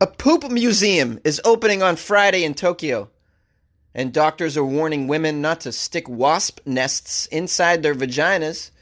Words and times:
A 0.00 0.08
poop 0.08 0.50
museum 0.50 1.20
is 1.22 1.40
opening 1.44 1.80
on 1.80 1.94
Friday 1.94 2.42
in 2.42 2.54
Tokyo, 2.54 3.10
and 3.94 4.12
doctors 4.12 4.56
are 4.56 4.64
warning 4.64 5.06
women 5.06 5.40
not 5.40 5.60
to 5.60 5.70
stick 5.70 6.08
wasp 6.08 6.58
nests 6.66 7.26
inside 7.26 7.82
their 7.82 7.94
vaginas. 7.94 8.72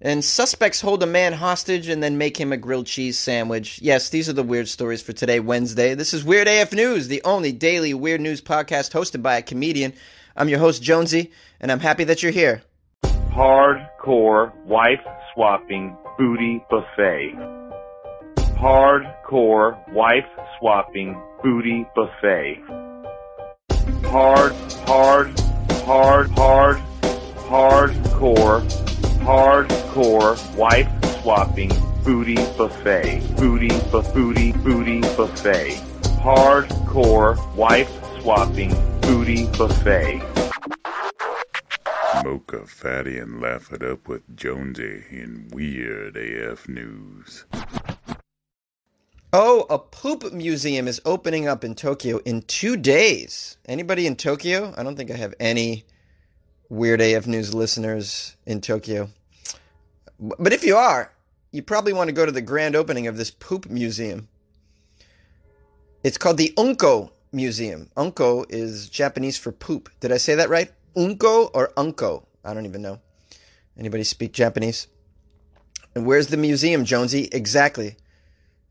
And 0.00 0.24
suspects 0.24 0.80
hold 0.80 1.02
a 1.02 1.06
man 1.06 1.34
hostage 1.34 1.88
and 1.88 2.02
then 2.02 2.16
make 2.16 2.40
him 2.40 2.52
a 2.52 2.56
grilled 2.56 2.86
cheese 2.86 3.18
sandwich. 3.18 3.82
Yes, 3.82 4.08
these 4.08 4.30
are 4.30 4.32
the 4.32 4.42
weird 4.42 4.66
stories 4.66 5.02
for 5.02 5.12
today, 5.12 5.40
Wednesday. 5.40 5.94
This 5.94 6.14
is 6.14 6.24
Weird 6.24 6.48
AF 6.48 6.72
News, 6.72 7.08
the 7.08 7.22
only 7.22 7.52
daily 7.52 7.92
weird 7.92 8.22
news 8.22 8.40
podcast 8.40 8.92
hosted 8.92 9.20
by 9.20 9.36
a 9.36 9.42
comedian. 9.42 9.92
I'm 10.34 10.48
your 10.48 10.58
host, 10.58 10.82
Jonesy, 10.82 11.32
and 11.60 11.70
I'm 11.70 11.80
happy 11.80 12.04
that 12.04 12.22
you're 12.22 12.32
here. 12.32 12.62
Hardcore 13.04 14.56
wife 14.64 15.04
swapping 15.34 15.94
booty 16.16 16.64
buffet. 16.70 17.59
Hardcore 18.60 19.88
wife 19.88 20.28
swapping 20.58 21.18
booty 21.42 21.86
buffet. 21.94 22.62
Hard, 24.04 24.52
hard, 24.86 25.40
hard, 25.86 26.28
hard, 26.32 26.76
hardcore, 27.48 28.60
hardcore 29.24 30.56
wife 30.56 30.90
swapping 31.22 31.70
booty 32.04 32.34
buffet. 32.58 33.22
Booty, 33.38 33.68
bu- 33.90 34.12
booty, 34.12 34.52
booty 34.52 35.00
buffet. 35.16 35.80
Hardcore 36.20 37.38
wife 37.56 37.90
swapping 38.20 38.74
booty 39.00 39.46
buffet. 39.56 40.20
Mocha 42.22 42.66
Fatty 42.66 43.16
and 43.18 43.40
Laugh 43.40 43.72
It 43.72 43.82
Up 43.82 44.06
with 44.06 44.36
Jonesy 44.36 45.04
in 45.10 45.48
Weird 45.54 46.18
AF 46.18 46.68
News. 46.68 47.46
Oh, 49.32 49.64
a 49.70 49.78
poop 49.78 50.32
museum 50.32 50.88
is 50.88 51.00
opening 51.04 51.46
up 51.46 51.62
in 51.62 51.76
Tokyo 51.76 52.18
in 52.24 52.42
two 52.42 52.76
days. 52.76 53.58
Anybody 53.66 54.08
in 54.08 54.16
Tokyo? 54.16 54.74
I 54.76 54.82
don't 54.82 54.96
think 54.96 55.12
I 55.12 55.16
have 55.16 55.34
any 55.38 55.84
Weird 56.68 57.00
AF 57.00 57.28
News 57.28 57.54
listeners 57.54 58.34
in 58.44 58.60
Tokyo. 58.60 59.08
But 60.18 60.52
if 60.52 60.64
you 60.64 60.76
are, 60.76 61.12
you 61.52 61.62
probably 61.62 61.92
want 61.92 62.08
to 62.08 62.12
go 62.12 62.26
to 62.26 62.32
the 62.32 62.42
grand 62.42 62.74
opening 62.74 63.06
of 63.06 63.16
this 63.16 63.30
poop 63.30 63.70
museum. 63.70 64.26
It's 66.02 66.18
called 66.18 66.36
the 66.36 66.52
Unko 66.56 67.10
Museum. 67.30 67.88
Unko 67.96 68.46
is 68.48 68.88
Japanese 68.88 69.38
for 69.38 69.52
poop. 69.52 69.90
Did 70.00 70.10
I 70.10 70.16
say 70.16 70.34
that 70.34 70.50
right? 70.50 70.72
Unko 70.96 71.52
or 71.54 71.68
Unko? 71.76 72.24
I 72.44 72.52
don't 72.52 72.66
even 72.66 72.82
know. 72.82 72.98
Anybody 73.78 74.02
speak 74.02 74.32
Japanese? 74.32 74.88
And 75.94 76.04
where's 76.04 76.26
the 76.26 76.36
museum, 76.36 76.84
Jonesy? 76.84 77.28
Exactly. 77.30 77.96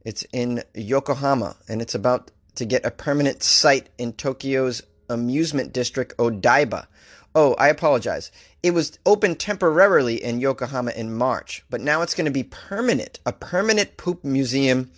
It's 0.03 0.23
in 0.31 0.63
Yokohama, 0.73 1.55
and 1.67 1.81
it's 1.81 1.95
about 1.95 2.31
to 2.55 2.65
get 2.65 2.85
a 2.85 2.91
permanent 2.91 3.43
site 3.43 3.89
in 3.97 4.13
Tokyo's 4.13 4.81
amusement 5.09 5.73
district, 5.73 6.17
Odaiba. 6.17 6.87
Oh, 7.35 7.53
I 7.55 7.69
apologize. 7.69 8.31
It 8.63 8.71
was 8.71 8.97
open 9.05 9.35
temporarily 9.35 10.23
in 10.23 10.39
Yokohama 10.39 10.91
in 10.91 11.15
March, 11.15 11.63
but 11.69 11.81
now 11.81 12.01
it's 12.01 12.15
going 12.15 12.25
to 12.25 12.31
be 12.31 12.43
permanent, 12.43 13.19
a 13.25 13.33
permanent 13.33 13.97
poop 13.97 14.23
museum 14.23 14.91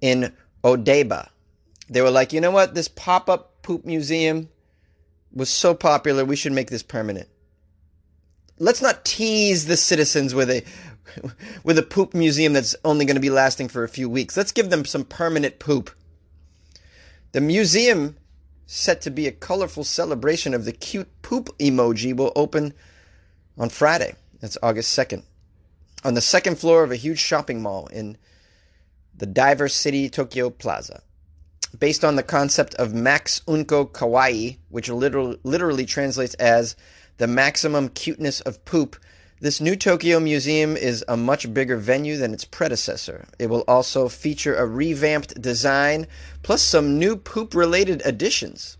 in 0.00 0.32
Odaiba. 0.64 1.28
They 1.88 2.02
were 2.02 2.10
like, 2.10 2.32
you 2.32 2.40
know 2.40 2.50
what? 2.50 2.74
This 2.74 2.88
pop 2.88 3.30
up 3.30 3.62
poop 3.62 3.84
museum 3.84 4.48
was 5.32 5.50
so 5.50 5.74
popular, 5.74 6.24
we 6.24 6.36
should 6.36 6.52
make 6.52 6.70
this 6.70 6.82
permanent. 6.82 7.28
Let's 8.58 8.82
not 8.82 9.04
tease 9.04 9.66
the 9.66 9.76
citizens 9.76 10.34
with 10.34 10.50
a 10.50 10.64
with 11.64 11.78
a 11.78 11.82
poop 11.82 12.14
museum 12.14 12.52
that's 12.52 12.76
only 12.84 13.04
going 13.04 13.16
to 13.16 13.20
be 13.20 13.30
lasting 13.30 13.68
for 13.68 13.84
a 13.84 13.88
few 13.88 14.08
weeks. 14.08 14.36
Let's 14.36 14.52
give 14.52 14.70
them 14.70 14.84
some 14.84 15.04
permanent 15.04 15.58
poop. 15.58 15.90
The 17.32 17.40
museum, 17.40 18.16
set 18.66 19.00
to 19.02 19.10
be 19.10 19.26
a 19.26 19.32
colorful 19.32 19.84
celebration 19.84 20.54
of 20.54 20.64
the 20.64 20.72
cute 20.72 21.08
poop 21.22 21.50
emoji, 21.58 22.16
will 22.16 22.32
open 22.34 22.74
on 23.58 23.68
Friday. 23.68 24.14
That's 24.40 24.58
August 24.62 24.96
2nd. 24.96 25.22
On 26.04 26.14
the 26.14 26.20
second 26.20 26.58
floor 26.58 26.84
of 26.84 26.92
a 26.92 26.96
huge 26.96 27.18
shopping 27.18 27.60
mall 27.60 27.86
in 27.88 28.16
the 29.14 29.26
Diver 29.26 29.68
City 29.68 30.08
Tokyo 30.08 30.48
Plaza. 30.48 31.02
Based 31.78 32.04
on 32.04 32.16
the 32.16 32.22
concept 32.22 32.74
of 32.76 32.94
Max 32.94 33.40
Unko 33.46 33.90
Kawaii, 33.90 34.58
which 34.68 34.88
literal, 34.88 35.36
literally 35.42 35.84
translates 35.84 36.34
as 36.34 36.76
the 37.18 37.26
maximum 37.26 37.88
cuteness 37.88 38.40
of 38.42 38.64
poop, 38.64 38.96
this 39.40 39.60
new 39.60 39.76
Tokyo 39.76 40.18
Museum 40.18 40.76
is 40.76 41.04
a 41.06 41.16
much 41.16 41.52
bigger 41.54 41.76
venue 41.76 42.16
than 42.16 42.34
its 42.34 42.44
predecessor. 42.44 43.26
It 43.38 43.48
will 43.48 43.64
also 43.68 44.08
feature 44.08 44.56
a 44.56 44.66
revamped 44.66 45.40
design 45.40 46.08
plus 46.42 46.60
some 46.60 46.98
new 46.98 47.16
poop 47.16 47.54
related 47.54 48.02
additions. 48.04 48.76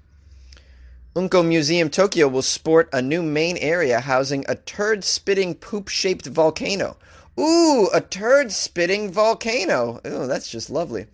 Unko 1.14 1.46
Museum 1.46 1.90
Tokyo 1.90 2.26
will 2.26 2.42
sport 2.42 2.88
a 2.92 3.00
new 3.00 3.22
main 3.22 3.56
area 3.58 4.00
housing 4.00 4.44
a 4.48 4.56
turd 4.56 5.04
spitting 5.04 5.54
poop 5.54 5.88
shaped 5.88 6.26
volcano. 6.26 6.96
Ooh, 7.38 7.88
a 7.94 8.00
turd 8.00 8.50
spitting 8.50 9.12
volcano. 9.12 10.00
Ooh, 10.06 10.26
that's 10.26 10.50
just 10.50 10.70
lovely. 10.70 11.06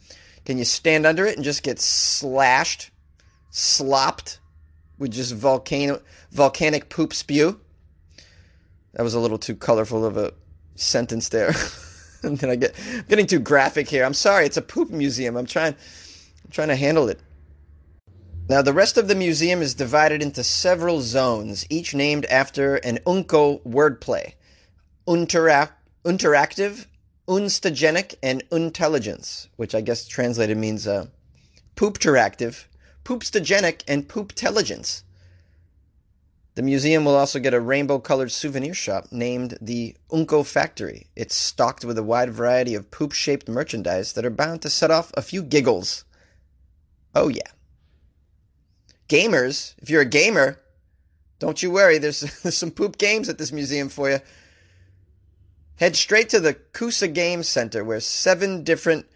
Can 0.47 0.57
you 0.57 0.65
stand 0.65 1.05
under 1.07 1.27
it 1.27 1.37
and 1.37 1.45
just 1.45 1.63
get 1.63 1.81
slashed, 1.81 2.91
slopped 3.51 4.41
with 4.99 5.13
just 5.13 5.35
volcano 5.35 6.01
volcanic 6.31 6.89
poop 6.89 7.13
spew? 7.13 7.61
That 8.95 9.03
was 9.03 9.15
a 9.15 9.21
little 9.21 9.39
too 9.39 9.57
colorful 9.57 10.05
of 10.05 10.17
a 10.17 10.33
sentence 10.77 11.29
there. 11.29 11.55
and 12.23 12.39
then 12.39 12.51
I 12.51 12.57
get 12.57 12.75
I'm 12.93 13.05
getting 13.09 13.27
too 13.27 13.39
graphic 13.39 13.89
here. 13.89 14.05
I'm 14.05 14.15
sorry, 14.15 14.47
it's 14.47 14.57
a 14.57 14.63
poop 14.63 14.91
museum. 14.91 15.37
I'm 15.37 15.47
trying 15.47 15.75
I'm 15.75 16.51
trying 16.51 16.69
to 16.69 16.77
handle 16.77 17.09
it. 17.09 17.21
Now 18.49 18.63
the 18.63 18.73
rest 18.73 18.97
of 18.97 19.09
the 19.09 19.15
museum 19.15 19.63
is 19.63 19.75
divided 19.75 20.23
into 20.23 20.45
several 20.45 21.01
zones, 21.01 21.67
each 21.71 21.95
named 21.95 22.25
after 22.27 22.77
an 22.77 22.99
Unko 23.07 23.63
wordplay. 23.65 24.35
Unterac- 25.07 25.73
interactive, 26.05 26.87
unstagenic, 27.27 28.15
and 28.23 28.43
intelligence, 28.53 29.49
which 29.57 29.75
I 29.75 29.81
guess 29.81 30.07
translated 30.07 30.57
means 30.57 30.87
uh, 30.87 31.07
poop-teractive, 31.75 32.69
poopstagenic, 33.05 33.83
and 33.89 34.09
poop-telligence. 34.09 35.03
The 36.55 36.63
museum 36.63 37.05
will 37.05 37.17
also 37.17 37.41
get 37.41 37.53
a 37.53 37.61
rainbow 37.61 37.99
colored 37.99 38.31
souvenir 38.31 38.75
shop 38.75 39.09
named 39.11 39.59
the 39.61 39.97
Unko 40.11 40.47
Factory. 40.47 41.09
It's 41.17 41.35
stocked 41.35 41.85
with 41.85 41.99
a 41.99 42.03
wide 42.03 42.31
variety 42.31 42.77
of 42.77 42.93
poop 42.93 43.13
shaped 43.13 43.49
merchandise 43.49 44.13
that 44.13 44.25
are 44.25 44.31
bound 44.31 44.63
to 44.63 44.71
set 44.71 44.91
off 44.91 45.11
a 45.17 45.23
few 45.23 45.43
giggles. 45.43 46.05
Oh, 47.13 47.29
yeah. 47.29 47.51
Gamers, 49.09 49.75
if 49.79 49.91
you're 49.91 50.03
a 50.03 50.07
gamer, 50.07 50.61
don't 51.41 51.61
you 51.61 51.73
worry, 51.73 51.99
there's, 51.99 52.21
there's 52.43 52.57
some 52.57 52.71
poop 52.71 52.99
games 52.99 53.29
at 53.29 53.39
this 53.39 53.53
museum 53.53 53.89
for 53.89 54.11
you. 54.11 54.21
Head 55.77 55.97
straight 55.97 56.29
to 56.29 56.39
the 56.39 56.55
Kuso 56.55 57.13
Game 57.13 57.43
Center 57.43 57.83
where 57.83 57.99
seven 57.99 58.63
different 58.63 59.07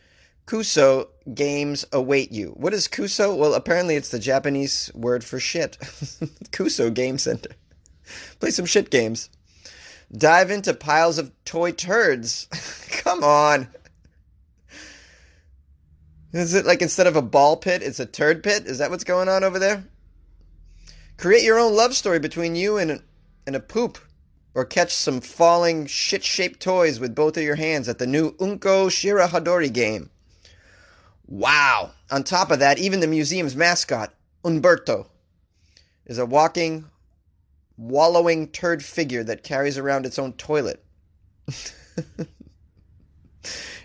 Kuso 0.44 1.08
games 1.34 1.84
await 1.92 2.32
you. 2.32 2.50
What 2.50 2.74
is 2.74 2.88
Kuso? 2.88 3.36
Well, 3.36 3.54
apparently 3.54 3.96
it's 3.96 4.10
the 4.10 4.18
Japanese 4.18 4.90
word 4.94 5.24
for 5.24 5.38
shit. 5.38 5.78
Kuso 6.50 6.92
Game 6.92 7.18
Center. 7.18 7.50
Play 8.40 8.50
some 8.50 8.66
shit 8.66 8.90
games. 8.90 9.30
Dive 10.16 10.50
into 10.50 10.72
piles 10.72 11.18
of 11.18 11.32
toy 11.44 11.72
turds. 11.72 12.48
Come 13.04 13.22
on. 13.22 13.68
Is 16.32 16.54
it 16.54 16.66
like 16.66 16.82
instead 16.82 17.06
of 17.06 17.16
a 17.16 17.22
ball 17.22 17.56
pit, 17.56 17.82
it's 17.82 18.00
a 18.00 18.06
turd 18.06 18.42
pit? 18.42 18.66
Is 18.66 18.78
that 18.78 18.90
what's 18.90 19.04
going 19.04 19.28
on 19.28 19.44
over 19.44 19.58
there? 19.58 19.84
Create 21.16 21.42
your 21.42 21.58
own 21.58 21.74
love 21.74 21.94
story 21.94 22.18
between 22.18 22.54
you 22.54 22.76
and 22.78 23.02
and 23.46 23.56
a 23.56 23.60
poop. 23.60 23.98
Or 24.54 24.64
catch 24.64 24.92
some 24.92 25.20
falling 25.20 25.86
shit 25.86 26.24
shaped 26.24 26.60
toys 26.60 26.98
with 26.98 27.14
both 27.14 27.36
of 27.36 27.42
your 27.42 27.54
hands 27.54 27.88
at 27.88 27.98
the 27.98 28.06
new 28.06 28.32
Unko 28.38 28.90
Shira 28.90 29.28
Hadori 29.28 29.72
game. 29.72 30.10
Wow. 31.28 31.92
On 32.10 32.24
top 32.24 32.50
of 32.50 32.58
that, 32.60 32.78
even 32.78 33.00
the 33.00 33.06
museum's 33.06 33.54
mascot, 33.54 34.14
Umberto, 34.44 35.06
is 36.06 36.16
a 36.18 36.24
walking, 36.24 36.86
wallowing 37.76 38.48
turd 38.48 38.82
figure 38.82 39.22
that 39.22 39.44
carries 39.44 39.76
around 39.76 40.06
its 40.06 40.18
own 40.18 40.32
toilet. 40.32 40.82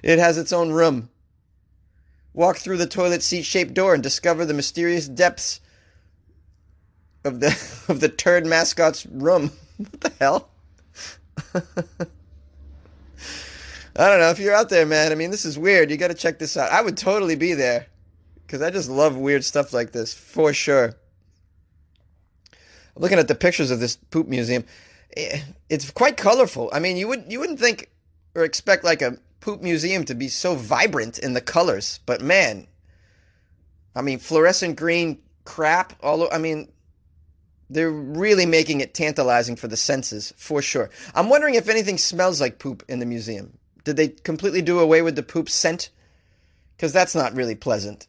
it 0.01 0.19
has 0.19 0.37
its 0.37 0.53
own 0.53 0.71
room. 0.71 1.09
Walk 2.33 2.57
through 2.57 2.77
the 2.77 2.87
toilet 2.87 3.21
seat 3.21 3.43
shaped 3.43 3.73
door 3.73 3.93
and 3.93 4.01
discover 4.01 4.45
the 4.45 4.53
mysterious 4.53 5.07
depths 5.07 5.59
of 7.25 7.41
the 7.41 7.49
of 7.89 7.99
the 7.99 8.09
turd 8.09 8.45
mascot's 8.45 9.05
room. 9.05 9.51
What 9.75 10.01
the 10.01 10.13
hell? 10.19 10.49
I 13.95 14.09
don't 14.09 14.19
know 14.19 14.29
if 14.29 14.39
you're 14.39 14.55
out 14.55 14.69
there, 14.69 14.85
man. 14.85 15.11
I 15.11 15.15
mean, 15.15 15.29
this 15.29 15.45
is 15.45 15.57
weird. 15.57 15.91
You 15.91 15.97
got 15.97 16.07
to 16.07 16.15
check 16.15 16.39
this 16.39 16.57
out. 16.57 16.71
I 16.71 16.81
would 16.81 16.97
totally 16.97 17.35
be 17.35 17.53
there 17.53 17.87
because 18.45 18.61
I 18.61 18.71
just 18.71 18.89
love 18.89 19.15
weird 19.15 19.43
stuff 19.43 19.71
like 19.73 19.91
this 19.91 20.13
for 20.13 20.51
sure. 20.51 20.95
I'm 22.95 23.01
looking 23.01 23.19
at 23.19 23.27
the 23.27 23.35
pictures 23.35 23.71
of 23.71 23.79
this 23.79 23.95
poop 23.95 24.27
museum. 24.27 24.65
Eh, 25.15 25.41
it's 25.69 25.91
quite 25.91 26.17
colorful. 26.17 26.69
I 26.73 26.79
mean, 26.79 26.97
you 26.97 27.07
would 27.07 27.25
you 27.27 27.39
wouldn't 27.39 27.59
think 27.59 27.89
or 28.35 28.43
expect 28.43 28.83
like 28.83 29.01
a 29.01 29.17
poop 29.41 29.61
museum 29.61 30.05
to 30.05 30.15
be 30.15 30.27
so 30.27 30.55
vibrant 30.55 31.19
in 31.19 31.33
the 31.33 31.41
colors, 31.41 31.99
but 32.05 32.21
man, 32.21 32.67
I 33.95 34.01
mean, 34.01 34.19
fluorescent 34.19 34.75
green 34.75 35.19
crap. 35.45 35.93
All 36.01 36.31
I 36.33 36.37
mean, 36.39 36.71
they're 37.69 37.91
really 37.91 38.45
making 38.45 38.81
it 38.81 38.93
tantalizing 38.93 39.55
for 39.55 39.67
the 39.67 39.77
senses, 39.77 40.33
for 40.37 40.61
sure. 40.61 40.89
I'm 41.13 41.29
wondering 41.29 41.55
if 41.55 41.69
anything 41.69 41.97
smells 41.97 42.41
like 42.41 42.59
poop 42.59 42.83
in 42.87 42.99
the 42.99 43.05
museum. 43.05 43.57
Did 43.83 43.97
they 43.97 44.09
completely 44.09 44.61
do 44.61 44.79
away 44.79 45.01
with 45.01 45.15
the 45.15 45.23
poop 45.23 45.49
scent? 45.49 45.89
Because 46.75 46.93
that's 46.93 47.15
not 47.15 47.35
really 47.35 47.55
pleasant. 47.55 48.07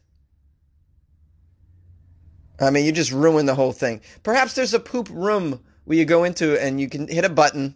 I 2.59 2.69
mean, 2.69 2.85
you 2.85 2.91
just 2.91 3.11
ruin 3.11 3.45
the 3.45 3.55
whole 3.55 3.73
thing. 3.73 4.01
Perhaps 4.23 4.53
there's 4.53 4.73
a 4.73 4.79
poop 4.79 5.09
room 5.11 5.59
where 5.83 5.97
you 5.97 6.05
go 6.05 6.23
into 6.23 6.61
and 6.61 6.79
you 6.79 6.89
can 6.89 7.07
hit 7.07 7.25
a 7.25 7.29
button. 7.29 7.75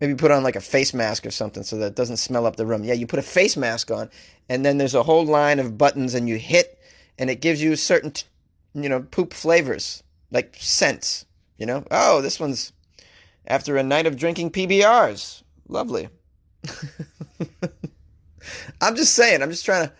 Maybe 0.00 0.14
put 0.14 0.30
on 0.30 0.42
like 0.42 0.56
a 0.56 0.60
face 0.60 0.94
mask 0.94 1.26
or 1.26 1.30
something 1.30 1.62
so 1.62 1.76
that 1.78 1.86
it 1.86 1.94
doesn't 1.96 2.18
smell 2.18 2.46
up 2.46 2.56
the 2.56 2.66
room. 2.66 2.84
Yeah, 2.84 2.94
you 2.94 3.06
put 3.06 3.18
a 3.18 3.22
face 3.22 3.56
mask 3.56 3.90
on, 3.90 4.10
and 4.48 4.64
then 4.64 4.78
there's 4.78 4.94
a 4.94 5.02
whole 5.02 5.24
line 5.24 5.58
of 5.58 5.76
buttons, 5.76 6.14
and 6.14 6.28
you 6.28 6.36
hit, 6.38 6.78
and 7.18 7.28
it 7.30 7.40
gives 7.40 7.60
you 7.60 7.74
certain, 7.74 8.12
you 8.74 8.88
know, 8.88 9.00
poop 9.00 9.34
flavors, 9.34 10.04
like 10.30 10.56
scents. 10.60 11.26
You 11.56 11.66
know, 11.66 11.84
oh, 11.90 12.20
this 12.20 12.38
one's 12.38 12.72
after 13.48 13.76
a 13.76 13.82
night 13.82 14.06
of 14.06 14.16
drinking 14.16 14.50
PBRs. 14.50 15.42
Lovely. 15.68 16.08
I'm 18.80 18.96
just 18.96 19.14
saying, 19.14 19.42
I'm 19.42 19.50
just 19.50 19.64
trying 19.64 19.88
to. 19.88 19.92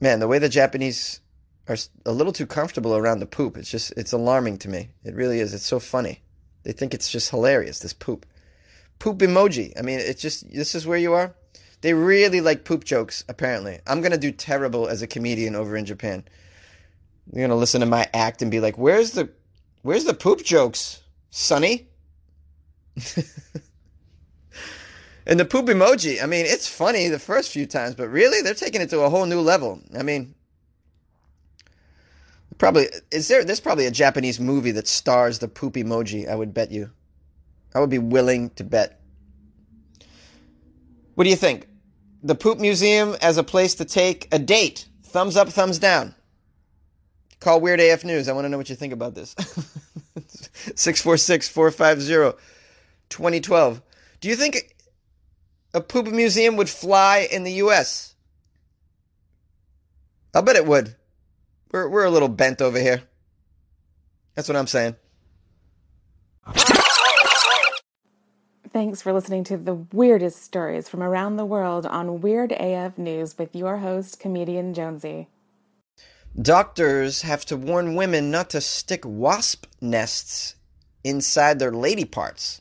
Man, 0.00 0.20
the 0.20 0.28
way 0.28 0.38
the 0.38 0.48
Japanese 0.48 1.20
are 1.68 1.76
a 2.06 2.12
little 2.12 2.32
too 2.32 2.46
comfortable 2.46 2.96
around 2.96 3.20
the 3.20 3.26
poop, 3.26 3.56
it's 3.56 3.70
just, 3.70 3.92
it's 3.96 4.12
alarming 4.12 4.58
to 4.58 4.68
me. 4.68 4.90
It 5.04 5.14
really 5.14 5.40
is. 5.40 5.54
It's 5.54 5.66
so 5.66 5.78
funny. 5.78 6.22
They 6.62 6.72
think 6.72 6.94
it's 6.94 7.10
just 7.10 7.30
hilarious, 7.30 7.80
this 7.80 7.92
poop. 7.92 8.26
Poop 8.98 9.18
emoji. 9.18 9.72
I 9.78 9.82
mean, 9.82 9.98
it's 9.98 10.22
just, 10.22 10.50
this 10.52 10.74
is 10.74 10.86
where 10.86 10.98
you 10.98 11.12
are. 11.14 11.34
They 11.80 11.94
really 11.94 12.40
like 12.40 12.64
poop 12.64 12.84
jokes, 12.84 13.24
apparently. 13.28 13.80
I'm 13.86 14.00
going 14.00 14.12
to 14.12 14.18
do 14.18 14.32
terrible 14.32 14.88
as 14.88 15.02
a 15.02 15.06
comedian 15.06 15.54
over 15.54 15.76
in 15.76 15.84
Japan. 15.84 16.24
You're 17.32 17.42
going 17.42 17.50
to 17.50 17.56
listen 17.56 17.80
to 17.80 17.86
my 17.86 18.08
act 18.14 18.42
and 18.42 18.50
be 18.50 18.60
like, 18.60 18.78
where's 18.78 19.12
the, 19.12 19.30
where's 19.82 20.04
the 20.04 20.14
poop 20.14 20.42
jokes, 20.42 21.02
Sonny? 21.30 21.87
and 25.26 25.40
the 25.40 25.44
poop 25.44 25.66
emoji, 25.66 26.22
I 26.22 26.26
mean, 26.26 26.46
it's 26.46 26.68
funny 26.68 27.08
the 27.08 27.18
first 27.18 27.52
few 27.52 27.66
times, 27.66 27.94
but 27.94 28.08
really, 28.08 28.42
they're 28.42 28.54
taking 28.54 28.80
it 28.80 28.90
to 28.90 29.00
a 29.00 29.10
whole 29.10 29.26
new 29.26 29.40
level. 29.40 29.80
I 29.98 30.02
mean, 30.02 30.34
probably 32.58 32.88
is 33.10 33.28
there? 33.28 33.44
There's 33.44 33.60
probably 33.60 33.86
a 33.86 33.90
Japanese 33.90 34.40
movie 34.40 34.72
that 34.72 34.88
stars 34.88 35.38
the 35.38 35.48
poop 35.48 35.74
emoji. 35.74 36.28
I 36.28 36.34
would 36.34 36.52
bet 36.52 36.70
you. 36.70 36.90
I 37.74 37.80
would 37.80 37.90
be 37.90 37.98
willing 37.98 38.50
to 38.50 38.64
bet. 38.64 39.00
What 41.14 41.24
do 41.24 41.30
you 41.30 41.36
think? 41.36 41.68
The 42.22 42.34
Poop 42.34 42.58
Museum 42.58 43.16
as 43.20 43.38
a 43.38 43.44
place 43.44 43.74
to 43.76 43.84
take 43.84 44.28
a 44.32 44.38
date. 44.38 44.86
Thumbs 45.02 45.36
up, 45.36 45.48
thumbs 45.48 45.78
down. 45.78 46.14
Call 47.40 47.60
Weird 47.60 47.80
AF 47.80 48.04
News. 48.04 48.28
I 48.28 48.32
want 48.32 48.44
to 48.44 48.48
know 48.48 48.56
what 48.56 48.68
you 48.68 48.76
think 48.76 48.92
about 48.92 49.14
this. 49.14 49.34
646 50.74 51.48
450 51.48 52.38
2012. 53.10 53.82
Do 54.20 54.28
you 54.28 54.36
think 54.36 54.76
a 55.74 55.80
poop 55.80 56.06
museum 56.06 56.56
would 56.56 56.68
fly 56.68 57.28
in 57.30 57.44
the 57.44 57.52
U.S.? 57.52 58.14
I'll 60.34 60.42
bet 60.42 60.56
it 60.56 60.66
would. 60.66 60.94
We're, 61.72 61.88
we're 61.88 62.04
a 62.04 62.10
little 62.10 62.28
bent 62.28 62.62
over 62.62 62.78
here. 62.78 63.02
That's 64.34 64.48
what 64.48 64.56
I'm 64.56 64.66
saying. 64.66 64.96
Thanks 68.72 69.02
for 69.02 69.12
listening 69.12 69.44
to 69.44 69.56
the 69.56 69.74
weirdest 69.74 70.42
stories 70.42 70.88
from 70.88 71.02
around 71.02 71.36
the 71.36 71.44
world 71.44 71.86
on 71.86 72.20
Weird 72.20 72.52
AF 72.52 72.98
News 72.98 73.36
with 73.36 73.54
your 73.56 73.78
host, 73.78 74.20
comedian 74.20 74.74
Jonesy. 74.74 75.28
Doctors 76.40 77.22
have 77.22 77.44
to 77.46 77.56
warn 77.56 77.96
women 77.96 78.30
not 78.30 78.50
to 78.50 78.60
stick 78.60 79.04
wasp 79.04 79.66
nests 79.80 80.54
inside 81.02 81.58
their 81.58 81.72
lady 81.72 82.04
parts. 82.04 82.60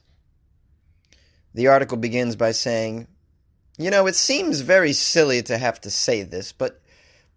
The 1.53 1.67
article 1.67 1.97
begins 1.97 2.35
by 2.35 2.51
saying, 2.51 3.07
You 3.77 3.89
know, 3.89 4.07
it 4.07 4.15
seems 4.15 4.61
very 4.61 4.94
silly 4.94 5.41
to 5.44 5.57
have 5.57 5.81
to 5.81 5.89
say 5.89 6.23
this, 6.23 6.51
but 6.51 6.81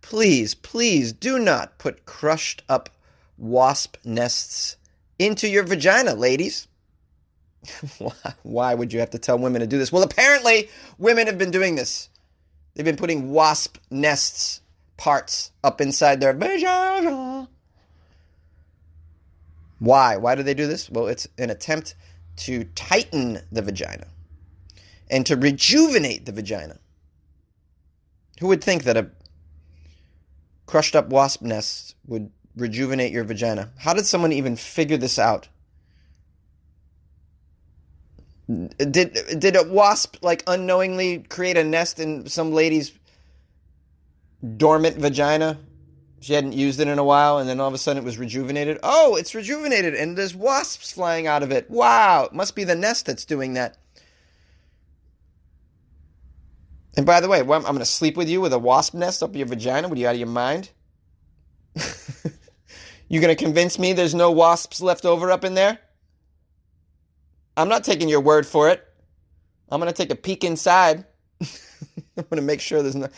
please, 0.02 0.54
please 0.54 1.12
do 1.12 1.38
not 1.38 1.78
put 1.78 2.06
crushed 2.06 2.62
up 2.68 2.90
wasp 3.38 3.96
nests 4.04 4.76
into 5.18 5.48
your 5.48 5.64
vagina, 5.64 6.14
ladies. 6.14 6.68
Why 8.42 8.74
would 8.74 8.92
you 8.92 9.00
have 9.00 9.10
to 9.10 9.18
tell 9.18 9.38
women 9.38 9.60
to 9.60 9.66
do 9.66 9.78
this? 9.78 9.92
Well, 9.92 10.02
apparently, 10.02 10.68
women 10.98 11.26
have 11.26 11.38
been 11.38 11.50
doing 11.50 11.74
this. 11.74 12.08
They've 12.74 12.84
been 12.84 12.96
putting 12.96 13.30
wasp 13.30 13.78
nests 13.90 14.60
parts 14.96 15.50
up 15.64 15.80
inside 15.80 16.20
their 16.20 16.32
vagina. 16.32 17.48
Why? 19.78 20.16
Why 20.16 20.34
do 20.34 20.42
they 20.42 20.54
do 20.54 20.66
this? 20.66 20.90
Well, 20.90 21.08
it's 21.08 21.26
an 21.38 21.50
attempt 21.50 21.94
to 22.40 22.64
tighten 22.74 23.38
the 23.52 23.62
vagina 23.62 24.06
and 25.10 25.26
to 25.26 25.36
rejuvenate 25.36 26.24
the 26.24 26.32
vagina. 26.32 26.78
Who 28.40 28.46
would 28.48 28.64
think 28.64 28.84
that 28.84 28.96
a 28.96 29.10
crushed 30.66 30.96
up 30.96 31.08
wasp 31.08 31.42
nest 31.42 31.96
would 32.06 32.30
rejuvenate 32.56 33.12
your 33.12 33.24
vagina? 33.24 33.70
How 33.78 33.92
did 33.92 34.06
someone 34.06 34.32
even 34.32 34.56
figure 34.56 34.96
this 34.96 35.18
out? 35.18 35.48
Did 38.48 39.38
did 39.38 39.54
a 39.54 39.64
wasp 39.64 40.16
like 40.22 40.42
unknowingly 40.46 41.18
create 41.18 41.56
a 41.56 41.62
nest 41.62 42.00
in 42.00 42.26
some 42.26 42.52
lady's 42.52 42.92
dormant 44.56 44.96
vagina? 44.96 45.58
She 46.20 46.34
hadn't 46.34 46.52
used 46.52 46.80
it 46.80 46.88
in 46.88 46.98
a 46.98 47.04
while, 47.04 47.38
and 47.38 47.48
then 47.48 47.60
all 47.60 47.68
of 47.68 47.74
a 47.74 47.78
sudden 47.78 48.02
it 48.02 48.04
was 48.04 48.18
rejuvenated. 48.18 48.78
Oh, 48.82 49.16
it's 49.16 49.34
rejuvenated, 49.34 49.94
and 49.94 50.18
there's 50.18 50.34
wasps 50.34 50.92
flying 50.92 51.26
out 51.26 51.42
of 51.42 51.50
it. 51.50 51.70
Wow, 51.70 52.24
it 52.24 52.34
must 52.34 52.54
be 52.54 52.64
the 52.64 52.74
nest 52.74 53.06
that's 53.06 53.24
doing 53.24 53.54
that. 53.54 53.78
And 56.96 57.06
by 57.06 57.20
the 57.20 57.28
way, 57.28 57.40
I'm 57.40 57.46
going 57.46 57.78
to 57.78 57.86
sleep 57.86 58.16
with 58.16 58.28
you 58.28 58.40
with 58.42 58.52
a 58.52 58.58
wasp 58.58 58.94
nest 58.94 59.22
up 59.22 59.34
your 59.34 59.46
vagina. 59.46 59.88
What 59.88 59.96
are 59.96 60.00
you 60.00 60.08
out 60.08 60.14
of 60.14 60.18
your 60.18 60.28
mind? 60.28 60.70
You're 63.08 63.22
going 63.22 63.34
to 63.34 63.42
convince 63.42 63.78
me 63.78 63.92
there's 63.92 64.14
no 64.14 64.30
wasps 64.30 64.80
left 64.80 65.04
over 65.06 65.30
up 65.30 65.44
in 65.44 65.54
there? 65.54 65.78
I'm 67.56 67.68
not 67.68 67.84
taking 67.84 68.08
your 68.08 68.20
word 68.20 68.46
for 68.46 68.68
it. 68.68 68.86
I'm 69.70 69.80
going 69.80 69.92
to 69.92 69.96
take 69.96 70.10
a 70.10 70.16
peek 70.16 70.44
inside. 70.44 71.04
I'm 71.40 72.24
going 72.28 72.36
to 72.36 72.42
make 72.42 72.60
sure 72.60 72.82
there's 72.82 72.96
no. 72.96 73.08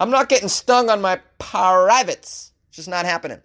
I'm 0.00 0.10
not 0.10 0.28
getting 0.28 0.48
stung 0.48 0.90
on 0.90 1.00
my 1.00 1.20
privates. 1.38 2.52
Just 2.78 2.88
not 2.88 3.06
happening. 3.06 3.40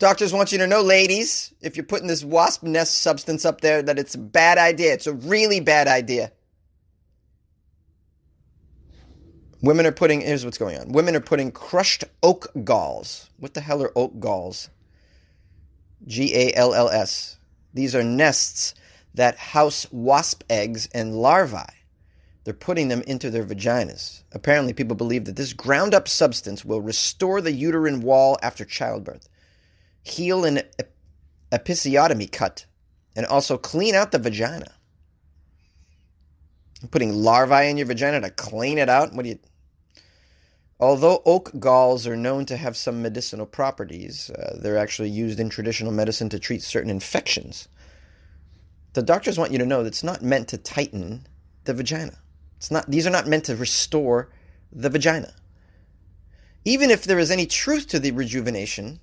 Doctors 0.00 0.32
want 0.32 0.50
you 0.50 0.58
to 0.58 0.66
know, 0.66 0.82
ladies, 0.82 1.54
if 1.60 1.76
you're 1.76 1.86
putting 1.86 2.08
this 2.08 2.24
wasp 2.24 2.64
nest 2.64 2.98
substance 2.98 3.44
up 3.44 3.60
there, 3.60 3.80
that 3.80 3.96
it's 3.96 4.16
a 4.16 4.18
bad 4.18 4.58
idea. 4.58 4.92
It's 4.92 5.06
a 5.06 5.12
really 5.12 5.60
bad 5.60 5.86
idea. 5.86 6.32
Women 9.62 9.86
are 9.86 9.92
putting, 9.92 10.20
here's 10.20 10.44
what's 10.44 10.58
going 10.58 10.80
on. 10.80 10.90
Women 10.90 11.14
are 11.14 11.20
putting 11.20 11.52
crushed 11.52 12.02
oak 12.24 12.48
galls. 12.64 13.30
What 13.36 13.54
the 13.54 13.60
hell 13.60 13.84
are 13.84 13.92
oak 13.96 14.18
galls? 14.18 14.68
G 16.08 16.34
A 16.34 16.54
L 16.54 16.74
L 16.74 16.88
S. 16.88 17.38
These 17.72 17.94
are 17.94 18.02
nests 18.02 18.74
that 19.14 19.38
house 19.38 19.86
wasp 19.92 20.42
eggs 20.50 20.88
and 20.92 21.14
larvae. 21.14 21.72
They're 22.50 22.54
putting 22.56 22.88
them 22.88 23.02
into 23.02 23.30
their 23.30 23.44
vaginas. 23.44 24.24
Apparently, 24.32 24.72
people 24.72 24.96
believe 24.96 25.24
that 25.26 25.36
this 25.36 25.52
ground 25.52 25.94
up 25.94 26.08
substance 26.08 26.64
will 26.64 26.80
restore 26.80 27.40
the 27.40 27.52
uterine 27.52 28.00
wall 28.00 28.40
after 28.42 28.64
childbirth, 28.64 29.28
heal 30.02 30.44
an 30.44 30.62
episiotomy 31.52 32.32
cut, 32.32 32.66
and 33.14 33.24
also 33.24 33.56
clean 33.56 33.94
out 33.94 34.10
the 34.10 34.18
vagina. 34.18 34.72
Putting 36.90 37.14
larvae 37.14 37.70
in 37.70 37.76
your 37.76 37.86
vagina 37.86 38.20
to 38.20 38.30
clean 38.30 38.78
it 38.78 38.88
out? 38.88 39.12
What 39.12 39.22
do 39.22 39.28
you. 39.28 39.38
Although 40.80 41.22
oak 41.24 41.52
galls 41.60 42.04
are 42.08 42.16
known 42.16 42.46
to 42.46 42.56
have 42.56 42.76
some 42.76 43.00
medicinal 43.00 43.46
properties, 43.46 44.28
uh, 44.30 44.58
they're 44.60 44.76
actually 44.76 45.10
used 45.10 45.38
in 45.38 45.50
traditional 45.50 45.92
medicine 45.92 46.30
to 46.30 46.40
treat 46.40 46.62
certain 46.62 46.90
infections. 46.90 47.68
The 48.94 49.04
doctors 49.04 49.38
want 49.38 49.52
you 49.52 49.58
to 49.58 49.66
know 49.66 49.84
that 49.84 49.90
it's 49.90 50.02
not 50.02 50.20
meant 50.20 50.48
to 50.48 50.58
tighten 50.58 51.28
the 51.62 51.74
vagina. 51.74 52.19
It's 52.60 52.70
not 52.70 52.90
these 52.90 53.06
are 53.06 53.10
not 53.10 53.26
meant 53.26 53.44
to 53.44 53.56
restore 53.56 54.28
the 54.70 54.90
vagina. 54.90 55.32
Even 56.66 56.90
if 56.90 57.04
there 57.04 57.18
is 57.18 57.30
any 57.30 57.46
truth 57.46 57.86
to 57.88 57.98
the 57.98 58.10
rejuvenation, 58.10 59.00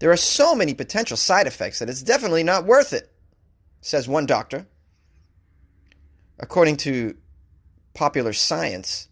there 0.00 0.10
are 0.10 0.16
so 0.16 0.56
many 0.56 0.74
potential 0.74 1.16
side 1.16 1.46
effects 1.46 1.78
that 1.78 1.88
it's 1.88 2.02
definitely 2.02 2.42
not 2.42 2.66
worth 2.66 2.92
it, 2.92 3.12
says 3.80 4.08
one 4.08 4.26
doctor. 4.26 4.66
According 6.40 6.78
to 6.78 7.16
popular 7.94 8.32
science, 8.32 9.06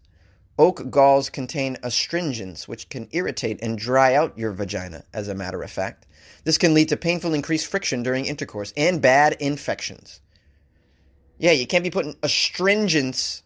Oak 0.57 0.89
galls 0.89 1.29
contain 1.29 1.77
astringents, 1.81 2.67
which 2.67 2.89
can 2.89 3.07
irritate 3.13 3.59
and 3.61 3.77
dry 3.77 4.13
out 4.13 4.37
your 4.37 4.51
vagina, 4.51 5.05
as 5.13 5.29
a 5.29 5.35
matter 5.35 5.63
of 5.63 5.71
fact. 5.71 6.05
This 6.43 6.57
can 6.57 6.73
lead 6.73 6.89
to 6.89 6.97
painful 6.97 7.33
increased 7.33 7.67
friction 7.67 8.03
during 8.03 8.25
intercourse 8.25 8.73
and 8.75 9.01
bad 9.01 9.37
infections. 9.39 10.19
Yeah, 11.37 11.53
you 11.53 11.65
can't 11.65 11.85
be 11.85 11.89
putting 11.89 12.17
astringents 12.23 13.43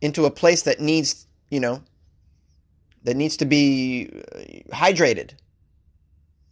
into 0.00 0.24
a 0.24 0.30
place 0.30 0.62
that 0.62 0.80
needs 0.80 1.26
you 1.50 1.60
know, 1.60 1.82
that 3.04 3.16
needs 3.16 3.36
to 3.38 3.44
be 3.44 4.10
uh, 4.34 4.74
hydrated. 4.74 5.32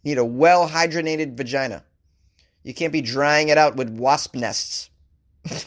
You 0.03 0.15
need 0.15 0.17
a 0.17 0.25
well 0.25 0.69
hydrated 0.69 1.35
vagina. 1.35 1.83
You 2.63 2.73
can't 2.73 2.93
be 2.93 3.01
drying 3.01 3.49
it 3.49 3.57
out 3.57 3.75
with 3.75 3.89
wasp 3.89 4.35
nests. 4.35 4.89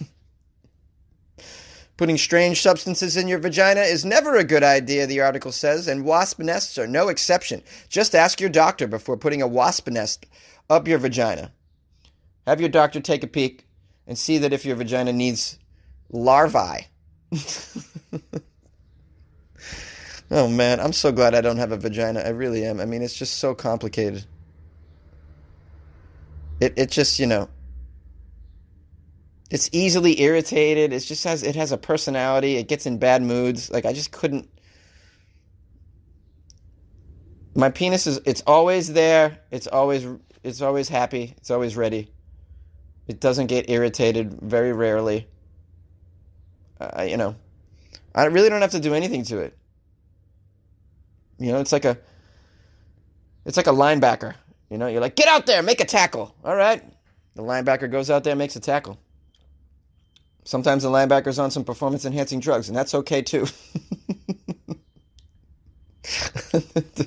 Putting 1.96 2.18
strange 2.18 2.62
substances 2.62 3.16
in 3.16 3.28
your 3.28 3.38
vagina 3.38 3.80
is 3.82 4.04
never 4.06 4.36
a 4.36 4.44
good 4.44 4.62
idea, 4.62 5.06
the 5.06 5.20
article 5.20 5.52
says, 5.52 5.86
and 5.86 6.04
wasp 6.04 6.38
nests 6.38 6.78
are 6.78 6.86
no 6.86 7.08
exception. 7.08 7.62
Just 7.90 8.14
ask 8.14 8.40
your 8.40 8.48
doctor 8.48 8.86
before 8.86 9.18
putting 9.18 9.42
a 9.42 9.46
wasp 9.46 9.86
nest 9.88 10.24
up 10.70 10.88
your 10.88 10.98
vagina. 10.98 11.52
Have 12.46 12.60
your 12.60 12.70
doctor 12.70 13.00
take 13.00 13.22
a 13.22 13.26
peek 13.26 13.66
and 14.06 14.16
see 14.16 14.38
that 14.38 14.54
if 14.54 14.64
your 14.64 14.76
vagina 14.76 15.12
needs 15.12 15.58
larvae. 16.10 16.86
oh 20.30 20.48
man, 20.48 20.80
I'm 20.80 20.92
so 20.92 21.12
glad 21.12 21.34
I 21.34 21.40
don't 21.40 21.58
have 21.58 21.72
a 21.72 21.76
vagina. 21.76 22.20
I 22.20 22.30
really 22.30 22.64
am. 22.64 22.80
I 22.80 22.86
mean, 22.86 23.02
it's 23.02 23.14
just 23.14 23.38
so 23.38 23.54
complicated. 23.54 24.24
It 26.60 26.74
it 26.76 26.90
just, 26.90 27.18
you 27.18 27.26
know, 27.26 27.48
it's 29.50 29.68
easily 29.72 30.20
irritated. 30.20 30.92
It 30.92 31.00
just 31.00 31.24
has 31.24 31.42
it 31.42 31.56
has 31.56 31.72
a 31.72 31.78
personality. 31.78 32.56
It 32.56 32.68
gets 32.68 32.86
in 32.86 32.98
bad 32.98 33.22
moods. 33.22 33.70
Like 33.70 33.84
I 33.86 33.92
just 33.92 34.12
couldn't 34.12 34.48
my 37.54 37.70
penis 37.70 38.06
is 38.06 38.20
it's 38.24 38.42
always 38.46 38.92
there. 38.92 39.40
It's 39.50 39.66
always 39.66 40.06
it's 40.42 40.62
always 40.62 40.88
happy. 40.88 41.34
It's 41.38 41.50
always 41.50 41.76
ready. 41.76 42.12
It 43.08 43.20
doesn't 43.20 43.48
get 43.48 43.68
irritated 43.68 44.40
very 44.40 44.72
rarely. 44.72 45.28
You 47.06 47.16
know, 47.16 47.36
I 48.14 48.24
really 48.26 48.48
don't 48.48 48.62
have 48.62 48.70
to 48.72 48.80
do 48.80 48.94
anything 48.94 49.24
to 49.24 49.38
it. 49.38 49.56
You 51.38 51.52
know, 51.52 51.60
it's 51.60 51.72
like 51.72 51.84
a 51.84 51.98
it's 53.44 53.56
like 53.56 53.66
a 53.66 53.72
linebacker. 53.72 54.34
You 54.70 54.78
know, 54.78 54.86
you're 54.86 55.00
like, 55.00 55.16
get 55.16 55.28
out 55.28 55.46
there, 55.46 55.62
make 55.62 55.80
a 55.80 55.84
tackle. 55.84 56.34
All 56.44 56.54
right. 56.54 56.82
The 57.34 57.42
linebacker 57.42 57.90
goes 57.90 58.10
out 58.10 58.24
there, 58.24 58.36
makes 58.36 58.56
a 58.56 58.60
tackle. 58.60 58.98
Sometimes 60.44 60.82
the 60.82 60.90
linebacker's 60.90 61.38
on 61.38 61.50
some 61.50 61.64
performance 61.64 62.04
enhancing 62.04 62.40
drugs, 62.40 62.68
and 62.68 62.76
that's 62.76 62.94
okay 62.94 63.22
too. 63.22 63.46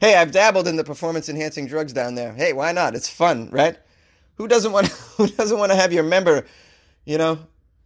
hey, 0.00 0.16
I've 0.16 0.32
dabbled 0.32 0.66
in 0.66 0.76
the 0.76 0.84
performance 0.84 1.28
enhancing 1.28 1.66
drugs 1.66 1.92
down 1.92 2.14
there. 2.14 2.32
Hey, 2.32 2.52
why 2.52 2.72
not? 2.72 2.94
It's 2.94 3.08
fun, 3.08 3.48
right? 3.50 3.76
Who 4.36 4.48
doesn't 4.48 4.72
want 4.72 4.88
who 5.16 5.26
doesn't 5.28 5.58
want 5.58 5.72
to 5.72 5.76
have 5.76 5.92
your 5.92 6.04
member, 6.04 6.46
you 7.04 7.18
know, 7.18 7.38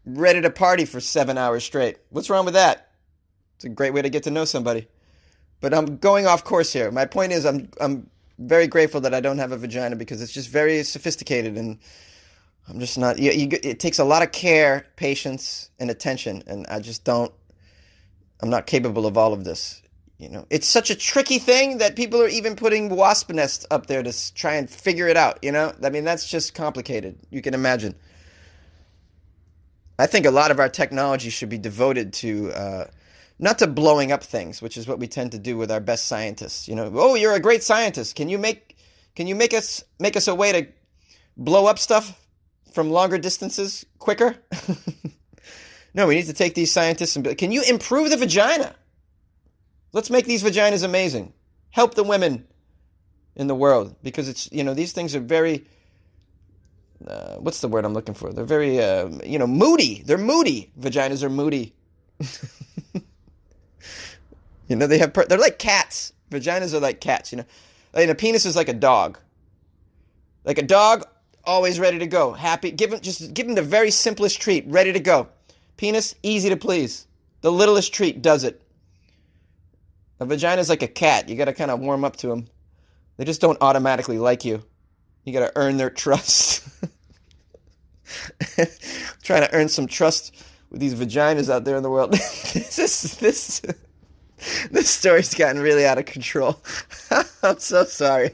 ready 0.08 0.40
to 0.40 0.50
party 0.50 0.84
for 0.84 1.00
7 1.00 1.38
hours 1.38 1.64
straight? 1.64 1.98
What's 2.10 2.30
wrong 2.30 2.44
with 2.44 2.54
that? 2.54 2.90
It's 3.56 3.64
a 3.64 3.68
great 3.68 3.92
way 3.92 4.02
to 4.02 4.10
get 4.10 4.22
to 4.24 4.30
know 4.30 4.44
somebody. 4.44 4.88
But 5.60 5.74
I'm 5.74 5.96
going 5.96 6.26
off 6.26 6.44
course 6.44 6.72
here. 6.72 6.90
My 6.90 7.04
point 7.04 7.32
is 7.32 7.44
I'm 7.44 7.68
I'm 7.80 8.08
very 8.38 8.68
grateful 8.68 9.00
that 9.00 9.14
I 9.14 9.20
don't 9.20 9.38
have 9.38 9.50
a 9.50 9.56
vagina 9.56 9.96
because 9.96 10.22
it's 10.22 10.32
just 10.32 10.48
very 10.48 10.82
sophisticated 10.84 11.56
and 11.56 11.78
I'm 12.68 12.78
just 12.80 12.98
not. 12.98 13.18
You, 13.18 13.32
you, 13.32 13.48
it 13.62 13.80
takes 13.80 13.98
a 13.98 14.04
lot 14.04 14.22
of 14.22 14.32
care, 14.32 14.86
patience, 14.96 15.70
and 15.78 15.90
attention, 15.90 16.42
and 16.46 16.66
I 16.68 16.80
just 16.80 17.04
don't. 17.04 17.32
I'm 18.40 18.50
not 18.50 18.66
capable 18.66 19.06
of 19.06 19.16
all 19.16 19.32
of 19.32 19.44
this. 19.44 19.82
You 20.18 20.28
know, 20.28 20.46
it's 20.50 20.66
such 20.66 20.90
a 20.90 20.96
tricky 20.96 21.38
thing 21.38 21.78
that 21.78 21.96
people 21.96 22.20
are 22.20 22.28
even 22.28 22.56
putting 22.56 22.88
wasp 22.90 23.30
nests 23.30 23.64
up 23.70 23.86
there 23.86 24.02
to 24.02 24.34
try 24.34 24.54
and 24.54 24.68
figure 24.68 25.08
it 25.08 25.16
out. 25.16 25.38
You 25.42 25.52
know, 25.52 25.72
I 25.82 25.90
mean, 25.90 26.04
that's 26.04 26.28
just 26.28 26.54
complicated. 26.54 27.18
You 27.30 27.40
can 27.40 27.54
imagine. 27.54 27.94
I 29.98 30.06
think 30.06 30.26
a 30.26 30.30
lot 30.30 30.50
of 30.50 30.60
our 30.60 30.68
technology 30.68 31.30
should 31.30 31.48
be 31.48 31.58
devoted 31.58 32.12
to 32.14 32.52
uh, 32.52 32.84
not 33.38 33.58
to 33.58 33.66
blowing 33.66 34.12
up 34.12 34.22
things, 34.22 34.62
which 34.62 34.76
is 34.76 34.86
what 34.86 34.98
we 34.98 35.08
tend 35.08 35.32
to 35.32 35.38
do 35.38 35.56
with 35.56 35.70
our 35.70 35.80
best 35.80 36.06
scientists. 36.06 36.68
You 36.68 36.74
know, 36.76 36.90
oh, 36.94 37.14
you're 37.14 37.34
a 37.34 37.40
great 37.40 37.62
scientist. 37.62 38.14
Can 38.14 38.28
you 38.28 38.38
make 38.38 38.76
can 39.16 39.26
you 39.26 39.34
make 39.34 39.52
us 39.52 39.82
make 39.98 40.16
us 40.16 40.28
a 40.28 40.34
way 40.34 40.52
to 40.52 40.66
blow 41.36 41.66
up 41.66 41.78
stuff 41.78 42.24
from 42.72 42.90
longer 42.90 43.18
distances 43.18 43.84
quicker? 43.98 44.36
no, 45.94 46.06
we 46.06 46.14
need 46.14 46.26
to 46.26 46.32
take 46.32 46.54
these 46.54 46.72
scientists 46.72 47.16
and 47.16 47.36
can 47.36 47.50
you 47.50 47.62
improve 47.62 48.10
the 48.10 48.16
vagina? 48.16 48.74
Let's 49.92 50.10
make 50.10 50.26
these 50.26 50.44
vaginas 50.44 50.84
amazing. 50.84 51.32
Help 51.70 51.94
the 51.94 52.04
women 52.04 52.46
in 53.34 53.46
the 53.46 53.54
world 53.54 53.96
because 54.02 54.28
it's 54.28 54.48
you 54.52 54.62
know 54.62 54.74
these 54.74 54.92
things 54.92 55.16
are 55.16 55.20
very 55.20 55.66
uh, 57.06 57.36
what's 57.36 57.60
the 57.60 57.68
word 57.68 57.84
I'm 57.84 57.94
looking 57.94 58.14
for? 58.14 58.32
They're 58.32 58.44
very 58.44 58.82
uh, 58.82 59.10
you 59.24 59.38
know 59.38 59.46
moody. 59.46 60.02
They're 60.04 60.18
moody. 60.18 60.70
Vaginas 60.78 61.22
are 61.22 61.30
moody. 61.30 61.74
you 64.68 64.76
know 64.76 64.86
they 64.86 64.98
have 64.98 65.12
per- 65.12 65.26
they're 65.26 65.38
like 65.38 65.58
cats. 65.58 66.12
Vaginas 66.30 66.74
are 66.74 66.80
like 66.80 67.00
cats. 67.00 67.32
You 67.32 67.38
know, 67.38 67.44
And 67.94 68.10
a 68.10 68.14
penis 68.14 68.46
is 68.46 68.56
like 68.56 68.68
a 68.68 68.74
dog. 68.74 69.18
Like 70.44 70.58
a 70.58 70.62
dog, 70.62 71.04
always 71.44 71.78
ready 71.78 71.98
to 71.98 72.06
go. 72.06 72.32
Happy. 72.32 72.70
Give 72.70 72.92
him 72.92 73.00
just 73.00 73.34
give 73.34 73.46
him 73.46 73.54
the 73.54 73.62
very 73.62 73.90
simplest 73.90 74.40
treat, 74.40 74.66
ready 74.66 74.92
to 74.92 75.00
go. 75.00 75.28
Penis, 75.76 76.14
easy 76.22 76.48
to 76.48 76.56
please. 76.56 77.06
The 77.40 77.52
littlest 77.52 77.94
treat 77.94 78.20
does 78.20 78.44
it. 78.44 78.60
A 80.20 80.26
vagina 80.26 80.60
is 80.60 80.68
like 80.68 80.82
a 80.82 80.88
cat. 80.88 81.28
You 81.28 81.36
got 81.36 81.44
to 81.44 81.52
kind 81.52 81.70
of 81.70 81.78
warm 81.78 82.04
up 82.04 82.16
to 82.16 82.26
them. 82.26 82.48
They 83.16 83.24
just 83.24 83.40
don't 83.40 83.58
automatically 83.60 84.18
like 84.18 84.44
you. 84.44 84.64
You 85.24 85.32
got 85.32 85.40
to 85.40 85.52
earn 85.56 85.76
their 85.76 85.90
trust. 85.90 86.66
Trying 89.22 89.42
to 89.42 89.54
earn 89.54 89.68
some 89.68 89.86
trust 89.86 90.34
with 90.70 90.80
these 90.80 90.94
vaginas 90.94 91.50
out 91.50 91.64
there 91.64 91.76
in 91.76 91.82
the 91.82 91.90
world. 91.90 92.12
this 92.12 92.78
is 92.78 93.16
this 93.18 93.62
this 94.70 94.88
story's 94.88 95.34
gotten 95.34 95.60
really 95.60 95.84
out 95.84 95.98
of 95.98 96.06
control. 96.06 96.60
I'm 97.42 97.58
so 97.58 97.84
sorry. 97.84 98.30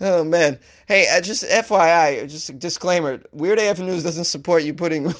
oh 0.00 0.24
man. 0.24 0.58
Hey, 0.86 1.06
uh, 1.08 1.20
just 1.20 1.44
FYI, 1.44 2.28
just 2.28 2.50
a 2.50 2.52
disclaimer: 2.52 3.20
Weird 3.32 3.58
AF 3.58 3.78
News 3.78 4.02
doesn't 4.02 4.24
support 4.24 4.62
you 4.62 4.74
putting 4.74 5.14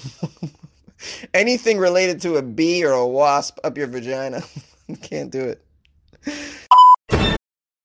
anything 1.34 1.78
related 1.78 2.20
to 2.22 2.36
a 2.36 2.42
bee 2.42 2.84
or 2.84 2.92
a 2.92 3.06
wasp 3.06 3.58
up 3.64 3.76
your 3.78 3.86
vagina. 3.86 4.42
Can't 5.02 5.30
do 5.30 5.40
it. 5.40 5.64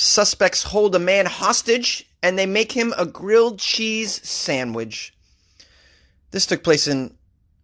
Suspects 0.00 0.62
hold 0.62 0.94
a 0.94 1.00
man 1.00 1.26
hostage 1.26 2.08
and 2.22 2.38
they 2.38 2.46
make 2.46 2.70
him 2.70 2.94
a 2.96 3.04
grilled 3.04 3.58
cheese 3.58 4.24
sandwich. 4.24 5.12
This 6.30 6.46
took 6.46 6.62
place 6.62 6.86
in 6.86 7.16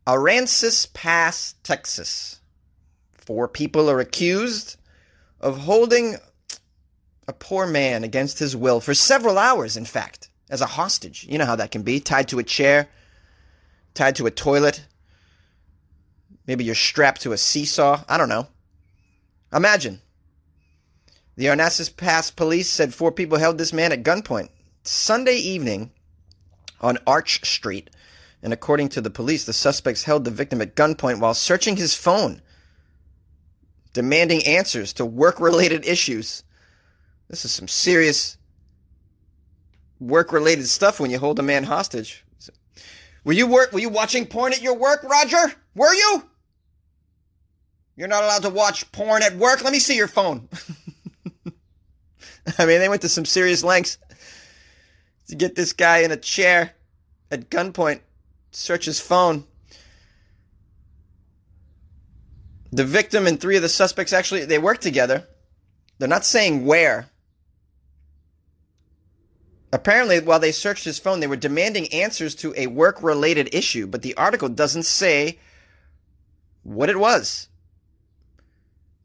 Aransas 0.05 0.93
Pass, 0.93 1.55
Texas. 1.63 2.41
Four 3.13 3.47
people 3.47 3.89
are 3.89 4.01
accused 4.01 4.75
of 5.41 5.59
holding 5.59 6.17
a 7.29 7.33
poor 7.33 7.69
man 7.69 8.03
against 8.03 8.41
his 8.41 8.57
will 8.57 8.81
for 8.81 8.95
several 8.95 9.39
hours, 9.39 9.77
in 9.77 9.85
fact, 9.85 10.29
as 10.51 10.61
a 10.61 10.67
hostage. 10.67 11.29
You 11.31 11.39
know 11.39 11.47
how 11.47 11.55
that 11.55 11.71
can 11.71 11.83
be 11.83 12.01
tied 12.01 12.27
to 12.31 12.41
a 12.41 12.43
chair, 12.43 12.89
tied 13.95 14.17
to 14.17 14.27
a 14.27 14.33
toilet. 14.33 14.85
Maybe 16.49 16.65
you're 16.65 16.75
strapped 16.75 17.21
to 17.21 17.33
a 17.33 17.39
seesaw. 17.39 18.03
I 18.09 18.19
don't 18.19 18.29
know. 18.29 18.49
Imagine. 19.53 20.01
The 21.37 21.47
Aransas 21.47 21.95
Pass 21.95 22.31
police 22.31 22.71
said 22.71 22.95
four 22.95 23.11
people 23.11 23.39
held 23.39 23.59
this 23.59 23.73
man 23.73 23.93
at 23.93 24.05
gunpoint 24.05 24.51
Sunday 24.85 25.37
evening 25.37 25.91
on 26.81 26.99
Arch 27.07 27.45
Street. 27.45 27.91
And 28.43 28.53
according 28.53 28.91
to 28.91 29.01
the 29.01 29.11
police, 29.11 29.45
the 29.45 29.53
suspects 29.53 30.05
held 30.05 30.25
the 30.25 30.31
victim 30.31 30.61
at 30.61 30.77
gunpoint 30.77 31.19
while 31.19 31.35
searching 31.35 31.77
his 31.77 31.95
phone, 31.95 32.43
demanding 33.95 34.45
answers 34.45 34.93
to 34.95 35.07
work 35.07 35.41
related 35.41 35.87
issues. 35.87 36.45
This 37.29 37.45
is 37.45 37.53
some 37.53 37.69
serious 37.69 38.37
work 39.99 40.31
related 40.31 40.69
stuff 40.69 41.01
when 41.01 41.11
you 41.11 41.19
hold 41.19 41.39
a 41.39 41.43
man 41.43 41.65
hostage. 41.65 42.25
Were 43.25 43.33
you 43.33 43.47
work 43.47 43.73
were 43.73 43.79
you 43.79 43.89
watching 43.89 44.27
porn 44.27 44.53
at 44.53 44.61
your 44.61 44.77
work, 44.77 45.03
Roger? 45.03 45.55
Were 45.75 45.95
you? 45.95 46.29
You're 47.97 48.09
not 48.09 48.25
allowed 48.25 48.43
to 48.43 48.51
watch 48.51 48.91
porn 48.93 49.23
at 49.23 49.37
work. 49.37 49.65
Let 49.65 49.73
me 49.73 49.79
see 49.79 49.97
your 49.97 50.09
phone. 50.09 50.49
I 52.59 52.67
mean, 52.67 52.81
they 52.81 52.89
went 52.89 53.03
to 53.03 53.09
some 53.09 53.25
serious 53.25 53.65
lengths 53.65 53.99
to 55.29 55.35
get 55.35 55.55
this 55.55 55.73
guy 55.73 55.99
in 55.99 56.11
a 56.11 56.17
chair 56.17 56.73
at 57.31 57.51
gunpoint, 57.51 58.01
search 58.51 58.85
his 58.85 59.01
phone. 59.01 59.45
The 62.71 62.85
victim 62.85 63.27
and 63.27 63.41
three 63.41 63.57
of 63.57 63.63
the 63.63 63.69
suspects 63.69 64.13
actually 64.13 64.45
they 64.45 64.59
work 64.59 64.81
together. 64.81 65.27
They're 65.99 66.09
not 66.09 66.25
saying 66.25 66.67
where. 66.67 67.09
Apparently, 69.73 70.21
while 70.21 70.39
they 70.39 70.53
searched 70.53 70.85
his 70.85 71.01
phone, 71.01 71.21
they 71.21 71.27
were 71.27 71.37
demanding 71.37 71.93
answers 71.93 72.35
to 72.37 72.55
a 72.57 72.69
work 72.69 73.03
related 73.03 73.53
issue, 73.53 73.87
but 73.87 74.03
the 74.03 74.15
article 74.17 74.49
doesn't 74.49 74.85
say 74.85 75.39
what 76.63 76.89
it 76.89 76.99
was. 76.99 77.49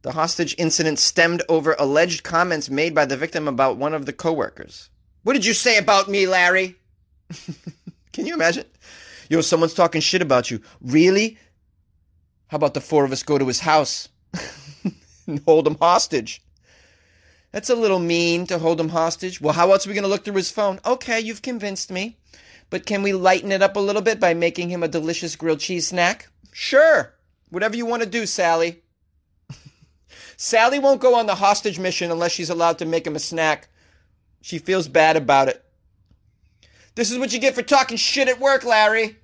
The 0.02 0.14
hostage 0.14 0.56
incident 0.58 0.98
stemmed 0.98 1.44
over 1.50 1.76
alleged 1.78 2.24
comments 2.24 2.70
made 2.70 2.96
by 2.96 3.06
the 3.06 3.18
victim 3.18 3.48
about 3.48 3.78
one 3.78 3.94
of 3.94 4.06
the 4.06 4.14
coworkers. 4.14 4.90
What 5.24 5.34
did 5.34 5.46
you 5.46 5.54
say 5.54 5.78
about 5.78 6.10
me, 6.10 6.26
Larry? 6.26 6.76
Can 8.14 8.26
you 8.26 8.34
imagine? 8.34 8.64
Yo, 9.30 9.42
someone's 9.42 9.74
talking 9.74 10.02
shit 10.02 10.22
about 10.22 10.50
you. 10.50 10.62
Really? 10.82 11.38
How 12.48 12.56
about 12.56 12.74
the 12.74 12.82
four 12.82 13.04
of 13.04 13.12
us 13.12 13.24
go 13.24 13.38
to 13.38 13.46
his 13.46 13.60
house 13.60 14.08
and 15.28 15.40
hold 15.46 15.68
him 15.68 15.78
hostage? 15.80 16.42
That's 17.52 17.70
a 17.70 17.76
little 17.76 18.00
mean 18.00 18.48
to 18.48 18.58
hold 18.58 18.80
him 18.80 18.90
hostage. 18.90 19.42
Well, 19.42 19.54
how 19.54 19.72
else 19.72 19.86
are 19.86 19.90
we 19.90 19.96
going 19.96 20.04
to 20.04 20.10
look 20.10 20.24
through 20.24 20.36
his 20.36 20.52
phone? 20.52 20.80
Okay, 20.86 21.20
you've 21.20 21.42
convinced 21.42 21.92
me. 21.92 22.18
But 22.70 22.86
can 22.86 23.04
we 23.04 23.14
lighten 23.14 23.52
it 23.52 23.62
up 23.62 23.76
a 23.76 23.80
little 23.80 24.02
bit 24.02 24.20
by 24.20 24.34
making 24.34 24.70
him 24.70 24.84
a 24.84 24.88
delicious 24.88 25.36
grilled 25.36 25.60
cheese 25.60 25.88
snack? 25.88 26.30
Sure. 26.54 27.14
Whatever 27.50 27.76
you 27.76 27.86
want 27.86 28.04
to 28.04 28.10
do, 28.10 28.26
Sally. 28.26 28.82
Sally 30.42 30.80
won't 30.80 31.02
go 31.02 31.16
on 31.16 31.26
the 31.26 31.36
hostage 31.36 31.80
mission 31.80 32.12
unless 32.12 32.32
she's 32.32 32.50
allowed 32.50 32.78
to 32.80 32.86
make 32.86 33.06
him 33.06 33.16
a 33.16 33.20
snack. 33.20 33.68
She 34.42 34.58
feels 34.58 34.88
bad 34.88 35.18
about 35.18 35.50
it. 35.50 35.64
This 36.96 37.12
is 37.12 37.20
what 37.20 37.34
you 37.34 37.40
get 37.40 37.56
for 37.56 37.62
talking 37.62 37.98
shit 37.98 38.30
at 38.30 38.40
work, 38.40 38.64
Larry. 38.64 39.18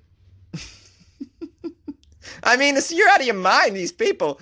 I 2.42 2.56
mean, 2.58 2.76
you're 2.90 3.08
out 3.08 3.20
of 3.20 3.26
your 3.26 3.34
mind, 3.34 3.74
these 3.74 3.92
people 3.92 4.40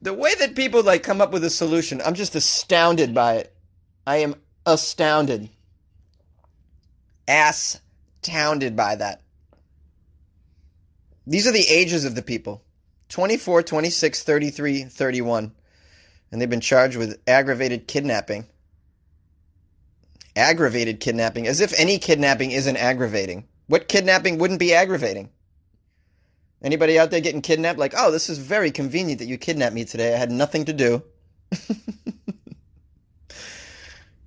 the 0.00 0.14
way 0.14 0.34
that 0.38 0.54
people 0.54 0.82
like 0.82 1.02
come 1.02 1.20
up 1.20 1.32
with 1.32 1.44
a 1.44 1.50
solution, 1.50 2.00
I'm 2.04 2.14
just 2.14 2.34
astounded 2.34 3.14
by 3.14 3.34
it. 3.34 3.54
I 4.06 4.18
am 4.18 4.36
astounded. 4.64 5.48
Astounded 7.26 8.76
by 8.76 8.96
that. 8.96 9.22
These 11.26 11.46
are 11.46 11.52
the 11.52 11.66
ages 11.68 12.04
of 12.04 12.14
the 12.14 12.22
people 12.22 12.62
24, 13.08 13.62
26, 13.62 14.22
33, 14.22 14.84
31. 14.84 15.52
And 16.30 16.40
they've 16.40 16.50
been 16.50 16.60
charged 16.60 16.96
with 16.96 17.20
aggravated 17.26 17.88
kidnapping. 17.88 18.46
Aggravated 20.36 21.00
kidnapping, 21.00 21.46
as 21.46 21.60
if 21.60 21.78
any 21.78 21.98
kidnapping 21.98 22.52
isn't 22.52 22.76
aggravating. 22.76 23.48
What 23.66 23.88
kidnapping 23.88 24.38
wouldn't 24.38 24.60
be 24.60 24.74
aggravating? 24.74 25.30
Anybody 26.62 26.98
out 26.98 27.10
there 27.10 27.20
getting 27.20 27.42
kidnapped? 27.42 27.78
Like, 27.78 27.94
oh, 27.96 28.10
this 28.10 28.28
is 28.28 28.38
very 28.38 28.72
convenient 28.72 29.20
that 29.20 29.26
you 29.26 29.38
kidnapped 29.38 29.74
me 29.74 29.84
today. 29.84 30.14
I 30.14 30.16
had 30.16 30.30
nothing 30.30 30.64
to 30.66 30.72
do. 30.72 31.02
if 31.50 31.70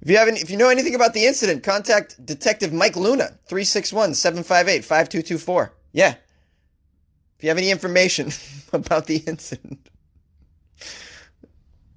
you 0.06 0.18
have 0.18 0.28
if 0.30 0.50
you 0.50 0.58
know 0.58 0.70
anything 0.70 0.96
about 0.96 1.14
the 1.14 1.26
incident, 1.26 1.64
contact 1.64 2.26
Detective 2.26 2.72
Mike 2.72 2.96
Luna, 2.96 3.38
361-758-5224. 3.50 5.72
Yeah. 5.92 6.16
If 7.42 7.46
you 7.46 7.50
have 7.50 7.58
any 7.58 7.72
information 7.72 8.32
about 8.72 9.08
the 9.08 9.16
incident. 9.18 9.90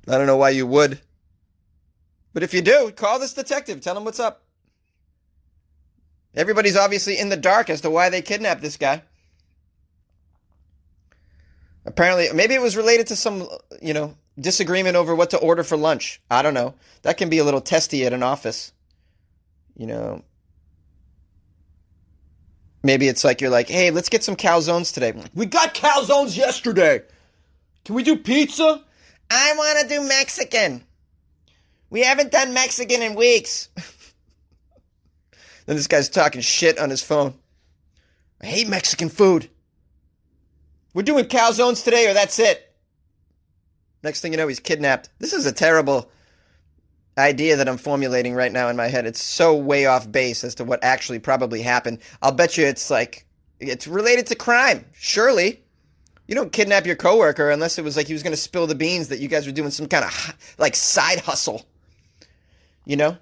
I 0.08 0.16
don't 0.16 0.26
know 0.26 0.38
why 0.38 0.48
you 0.48 0.66
would. 0.66 0.98
But 2.32 2.42
if 2.42 2.54
you 2.54 2.62
do, 2.62 2.90
call 2.96 3.18
this 3.18 3.34
detective. 3.34 3.82
Tell 3.82 3.94
him 3.94 4.06
what's 4.06 4.18
up. 4.18 4.42
Everybody's 6.34 6.78
obviously 6.78 7.18
in 7.18 7.28
the 7.28 7.36
dark 7.36 7.68
as 7.68 7.82
to 7.82 7.90
why 7.90 8.08
they 8.08 8.22
kidnapped 8.22 8.62
this 8.62 8.78
guy. 8.78 9.02
Apparently, 11.84 12.32
maybe 12.32 12.54
it 12.54 12.62
was 12.62 12.74
related 12.74 13.08
to 13.08 13.16
some, 13.16 13.46
you 13.83 13.92
know, 13.92 14.16
disagreement 14.40 14.96
over 14.96 15.14
what 15.14 15.28
to 15.28 15.37
order 15.37 15.62
for 15.62 15.76
lunch. 15.76 16.22
I 16.30 16.40
don't 16.40 16.54
know. 16.54 16.72
That 17.02 17.18
can 17.18 17.28
be 17.28 17.37
a 17.37 17.44
little 17.44 17.61
testy 17.61 18.07
at 18.07 18.14
an 18.14 18.22
office. 18.22 18.72
You 19.76 19.88
know, 19.88 20.24
maybe 22.85 23.09
it's 23.09 23.25
like 23.25 23.40
you're 23.40 23.51
like, 23.51 23.68
hey, 23.68 23.90
let's 23.90 24.09
get 24.09 24.23
some 24.23 24.37
calzones 24.37 24.92
today. 24.92 25.12
we 25.35 25.47
got 25.47 25.75
calzones 25.75 26.37
yesterday. 26.37 27.03
Can 27.85 27.94
we 27.97 28.05
do 28.05 28.16
pizza? 28.16 28.83
I 29.31 29.55
want 29.57 29.81
to 29.81 29.88
do 29.88 30.07
Mexican. 30.07 30.85
We 31.90 32.03
haven't 32.03 32.31
done 32.31 32.53
Mexican 32.53 33.03
in 33.03 33.14
weeks. 33.14 33.68
then 35.66 35.77
this 35.77 35.87
guy's 35.87 36.09
talking 36.09 36.40
shit 36.40 36.79
on 36.79 36.90
his 36.90 37.03
phone. 37.03 37.35
I 38.40 38.47
hate 38.47 38.68
Mexican 38.68 39.09
food. 39.09 39.49
We're 40.92 41.03
doing 41.03 41.25
calzones 41.25 41.83
today, 41.83 42.09
or 42.09 42.14
that's 42.14 42.38
it. 42.38 42.73
Next 44.03 44.20
thing 44.20 44.33
you 44.33 44.37
know, 44.37 44.47
he's 44.47 44.61
kidnapped. 44.61 45.09
This 45.18 45.33
is 45.33 45.47
a 45.47 45.53
terrible 45.53 46.11
idea 47.16 47.57
that 47.57 47.68
I'm 47.68 47.77
formulating 47.77 48.35
right 48.35 48.53
now 48.53 48.68
in 48.68 48.77
my 48.77 48.88
head. 48.88 49.07
It's 49.07 49.22
so 49.22 49.55
way 49.55 49.87
off 49.87 50.11
base 50.11 50.44
as 50.44 50.55
to 50.57 50.64
what 50.64 50.83
actually 50.83 51.18
probably 51.18 51.62
happened. 51.62 52.00
I'll 52.22 52.33
bet 52.33 52.57
you 52.57 52.66
it's 52.66 52.90
like 52.90 53.27
it's 53.61 53.87
related 53.87 54.27
to 54.29 54.35
crime. 54.35 54.85
Surely. 54.92 55.61
You 56.27 56.35
don't 56.35 56.53
kidnap 56.53 56.87
your 56.87 56.96
coworker 56.96 57.50
unless 57.50 57.79
it 57.79 57.85
was 57.85 57.96
like 57.96 58.07
he 58.07 58.14
was 58.14 58.22
going 58.22 58.33
to 58.33 58.40
spill 58.40 58.66
the 58.66 58.74
beans 58.74 59.09
that 59.09 59.18
you 59.18 59.29
guys 59.29 59.46
were 59.46 59.53
doing 59.53 59.70
some 59.70 59.87
kind 59.87 60.05
of 60.05 60.55
like 60.59 60.74
side 60.74 61.20
hustle. 61.20 61.66
You 62.87 62.96
know? 62.96 63.18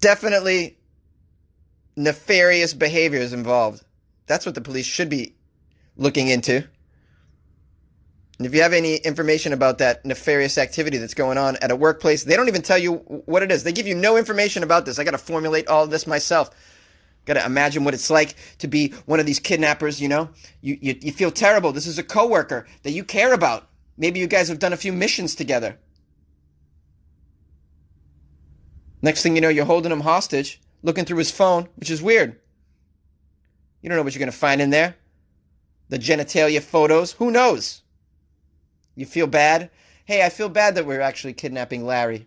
Definitely 0.00 0.78
nefarious 1.96 2.74
behaviors 2.74 3.32
involved. 3.32 3.84
That's 4.26 4.46
what 4.46 4.54
the 4.54 4.60
police 4.60 4.86
should 4.86 5.08
be 5.08 5.34
looking 5.96 6.28
into. 6.28 6.66
And 8.42 8.46
if 8.48 8.56
you 8.56 8.62
have 8.62 8.72
any 8.72 8.96
information 8.96 9.52
about 9.52 9.78
that 9.78 10.04
nefarious 10.04 10.58
activity 10.58 10.98
that's 10.98 11.14
going 11.14 11.38
on 11.38 11.54
at 11.58 11.70
a 11.70 11.76
workplace, 11.76 12.24
they 12.24 12.34
don't 12.34 12.48
even 12.48 12.62
tell 12.62 12.76
you 12.76 12.94
what 12.94 13.40
it 13.44 13.52
is. 13.52 13.62
They 13.62 13.70
give 13.70 13.86
you 13.86 13.94
no 13.94 14.16
information 14.16 14.64
about 14.64 14.84
this. 14.84 14.98
I 14.98 15.04
got 15.04 15.12
to 15.12 15.18
formulate 15.18 15.68
all 15.68 15.86
this 15.86 16.08
myself. 16.08 16.50
Got 17.24 17.34
to 17.34 17.46
imagine 17.46 17.84
what 17.84 17.94
it's 17.94 18.10
like 18.10 18.34
to 18.58 18.66
be 18.66 18.94
one 19.06 19.20
of 19.20 19.26
these 19.26 19.38
kidnappers, 19.38 20.00
you 20.00 20.08
know? 20.08 20.28
You, 20.60 20.76
you, 20.80 20.98
you 21.00 21.12
feel 21.12 21.30
terrible. 21.30 21.70
This 21.70 21.86
is 21.86 22.00
a 22.00 22.02
coworker 22.02 22.66
that 22.82 22.90
you 22.90 23.04
care 23.04 23.32
about. 23.32 23.68
Maybe 23.96 24.18
you 24.18 24.26
guys 24.26 24.48
have 24.48 24.58
done 24.58 24.72
a 24.72 24.76
few 24.76 24.92
missions 24.92 25.36
together. 25.36 25.78
Next 29.02 29.22
thing 29.22 29.36
you 29.36 29.40
know, 29.40 29.50
you're 29.50 29.66
holding 29.66 29.92
him 29.92 30.00
hostage, 30.00 30.60
looking 30.82 31.04
through 31.04 31.18
his 31.18 31.30
phone, 31.30 31.68
which 31.76 31.92
is 31.92 32.02
weird. 32.02 32.40
You 33.82 33.88
don't 33.88 33.98
know 33.98 34.02
what 34.02 34.16
you're 34.16 34.18
going 34.18 34.32
to 34.32 34.36
find 34.36 34.60
in 34.60 34.70
there. 34.70 34.96
The 35.90 35.98
genitalia 36.00 36.60
photos. 36.60 37.12
Who 37.12 37.30
knows? 37.30 37.81
You 38.94 39.06
feel 39.06 39.26
bad? 39.26 39.70
Hey, 40.04 40.24
I 40.24 40.28
feel 40.28 40.48
bad 40.48 40.74
that 40.74 40.86
we're 40.86 41.00
actually 41.00 41.32
kidnapping 41.32 41.86
Larry. 41.86 42.26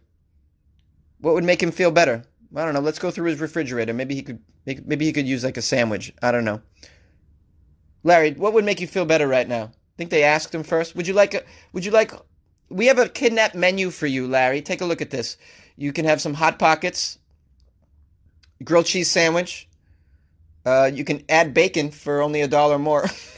What 1.20 1.34
would 1.34 1.44
make 1.44 1.62
him 1.62 1.72
feel 1.72 1.92
better? 1.92 2.24
I 2.56 2.64
don't 2.64 2.74
know. 2.74 2.80
Let's 2.80 3.00
go 3.00 3.12
through 3.12 3.30
his 3.30 3.40
refrigerator. 3.40 3.94
Maybe 3.94 4.16
he 4.16 4.22
could 4.22 4.40
maybe 4.66 5.06
he 5.06 5.14
could 5.14 5.28
use 5.28 5.44
like 5.44 5.58
a 5.58 5.62
sandwich. 5.62 6.14
I 6.22 6.32
don't 6.32 6.46
know. 6.46 6.62
Larry, 8.04 8.32
what 8.34 8.54
would 8.54 8.66
make 8.66 8.80
you 8.82 8.88
feel 8.88 9.06
better 9.06 9.28
right 9.28 9.48
now? 9.48 9.64
I 9.64 9.98
Think 9.98 10.10
they 10.10 10.24
asked 10.24 10.54
him 10.54 10.64
first. 10.64 10.96
Would 10.96 11.08
you 11.08 11.14
like 11.14 11.34
a 11.34 11.44
would 11.74 11.86
you 11.86 11.92
like 11.92 12.14
we 12.70 12.88
have 12.88 13.00
a 13.00 13.10
kidnap 13.10 13.56
menu 13.56 13.90
for 13.90 14.08
you, 14.08 14.28
Larry. 14.28 14.62
Take 14.62 14.82
a 14.82 14.86
look 14.86 15.02
at 15.02 15.12
this. 15.12 15.38
You 15.76 15.94
can 15.94 16.06
have 16.06 16.22
some 16.22 16.34
hot 16.34 16.58
pockets, 16.58 17.20
grilled 18.64 18.86
cheese 18.86 19.12
sandwich, 19.12 19.68
uh, 20.66 20.90
you 20.92 21.04
can 21.04 21.24
add 21.30 21.54
bacon 21.54 21.92
for 21.92 22.22
only 22.22 22.42
a 22.42 22.48
dollar 22.48 22.80
more. 22.80 23.06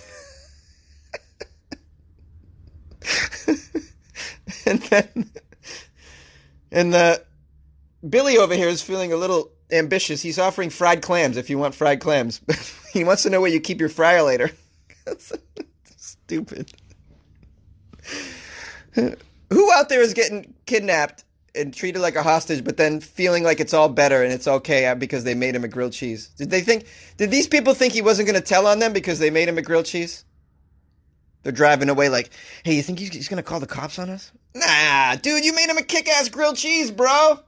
and 4.65 4.81
then, 4.83 5.29
and 6.71 6.93
the 6.93 7.23
Billy 8.07 8.37
over 8.37 8.53
here 8.53 8.67
is 8.67 8.81
feeling 8.81 9.13
a 9.13 9.17
little 9.17 9.51
ambitious. 9.71 10.21
He's 10.21 10.39
offering 10.39 10.69
fried 10.69 11.01
clams 11.01 11.37
if 11.37 11.49
you 11.49 11.57
want 11.57 11.75
fried 11.75 11.99
clams. 11.99 12.41
he 12.93 13.03
wants 13.03 13.23
to 13.23 13.29
know 13.29 13.41
where 13.41 13.51
you 13.51 13.59
keep 13.59 13.79
your 13.79 13.89
fryer 13.89 14.23
later. 14.23 14.51
Stupid. 15.97 16.71
Who 18.93 19.71
out 19.73 19.89
there 19.89 20.01
is 20.01 20.13
getting 20.13 20.53
kidnapped 20.65 21.23
and 21.55 21.73
treated 21.73 21.99
like 21.99 22.15
a 22.15 22.23
hostage, 22.23 22.63
but 22.63 22.77
then 22.77 22.99
feeling 22.99 23.43
like 23.43 23.59
it's 23.59 23.73
all 23.73 23.89
better 23.89 24.23
and 24.23 24.31
it's 24.31 24.47
okay 24.47 24.85
uh, 24.87 24.95
because 24.95 25.23
they 25.23 25.33
made 25.33 25.55
him 25.55 25.63
a 25.63 25.67
grilled 25.67 25.93
cheese. 25.93 26.27
Did 26.37 26.49
they 26.49 26.61
think? 26.61 26.85
Did 27.17 27.31
these 27.31 27.47
people 27.47 27.73
think 27.73 27.93
he 27.93 28.01
wasn't 28.01 28.27
going 28.27 28.39
to 28.39 28.45
tell 28.45 28.67
on 28.67 28.79
them 28.79 28.93
because 28.93 29.19
they 29.19 29.29
made 29.29 29.47
him 29.47 29.57
a 29.57 29.61
grilled 29.61 29.85
cheese? 29.85 30.23
They're 31.47 31.53
driving 31.53 31.87
away 31.87 32.09
like, 32.09 32.29
hey, 32.63 32.75
you 32.75 32.83
think 32.83 32.99
he's, 32.99 33.29
going 33.29 33.37
to 33.37 33.41
call 33.41 33.61
the 33.61 33.67
cops 33.67 33.97
on 33.99 34.09
us? 34.09 34.33
Nah, 34.53 35.15
dude, 35.15 35.45
you 35.45 35.55
made 35.55 35.69
him 35.69 35.77
a 35.77 35.81
kick-ass 35.81 36.27
grilled 36.27 36.57
cheese, 36.57 36.91
bro. 36.91 37.39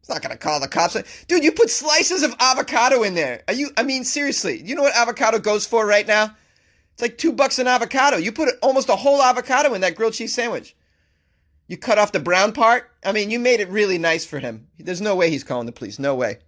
He's 0.00 0.08
not 0.08 0.22
to 0.22 0.38
call 0.38 0.58
the 0.58 0.66
cops. 0.66 0.96
Dude, 1.28 1.44
you 1.44 1.52
put 1.52 1.68
slices 1.68 2.22
of 2.22 2.34
avocado 2.40 3.02
in 3.02 3.14
there. 3.14 3.42
Are 3.46 3.52
you? 3.52 3.68
I 3.76 3.82
mean, 3.82 4.04
seriously, 4.04 4.62
you 4.64 4.74
know 4.74 4.84
what 4.84 4.96
avocado 4.96 5.38
goes 5.38 5.66
for 5.66 5.86
right 5.86 6.06
now? 6.06 6.34
It's 6.94 7.02
like 7.02 7.18
two 7.18 7.34
bucks 7.34 7.58
an 7.58 7.66
avocado. 7.66 8.16
You 8.16 8.32
put 8.32 8.48
almost 8.62 8.88
a 8.88 8.96
whole 8.96 9.20
avocado 9.20 9.74
in 9.74 9.82
that 9.82 9.94
grilled 9.94 10.14
cheese 10.14 10.32
sandwich. 10.32 10.74
You 11.68 11.76
cut 11.76 11.98
off 11.98 12.12
the 12.12 12.20
brown 12.20 12.54
part. 12.54 12.90
I 13.04 13.12
mean, 13.12 13.30
you 13.30 13.38
made 13.38 13.60
it 13.60 13.68
really 13.68 13.98
nice 13.98 14.24
for 14.24 14.38
him. 14.38 14.66
There's 14.78 15.02
no 15.02 15.14
way 15.14 15.28
he's 15.28 15.44
calling 15.44 15.66
the 15.66 15.72
police. 15.72 15.98
No 15.98 16.14
way. 16.14 16.38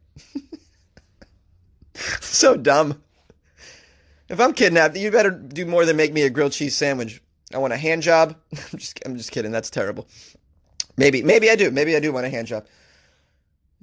so 2.22 2.56
dumb. 2.56 3.02
If 4.28 4.40
I'm 4.40 4.52
kidnapped, 4.52 4.96
you 4.96 5.10
better 5.10 5.30
do 5.30 5.64
more 5.64 5.84
than 5.84 5.96
make 5.96 6.12
me 6.12 6.22
a 6.22 6.30
grilled 6.30 6.52
cheese 6.52 6.76
sandwich. 6.76 7.22
I 7.54 7.58
want 7.58 7.72
a 7.72 7.76
hand 7.76 8.02
job. 8.02 8.36
I'm 8.72 8.78
just, 8.78 9.00
I'm 9.06 9.16
just 9.16 9.30
kidding. 9.30 9.52
That's 9.52 9.70
terrible. 9.70 10.06
Maybe, 10.96 11.22
maybe 11.22 11.50
I 11.50 11.56
do. 11.56 11.70
Maybe 11.70 11.96
I 11.96 12.00
do 12.00 12.12
want 12.12 12.26
a 12.26 12.28
hand 12.28 12.46
job. 12.46 12.66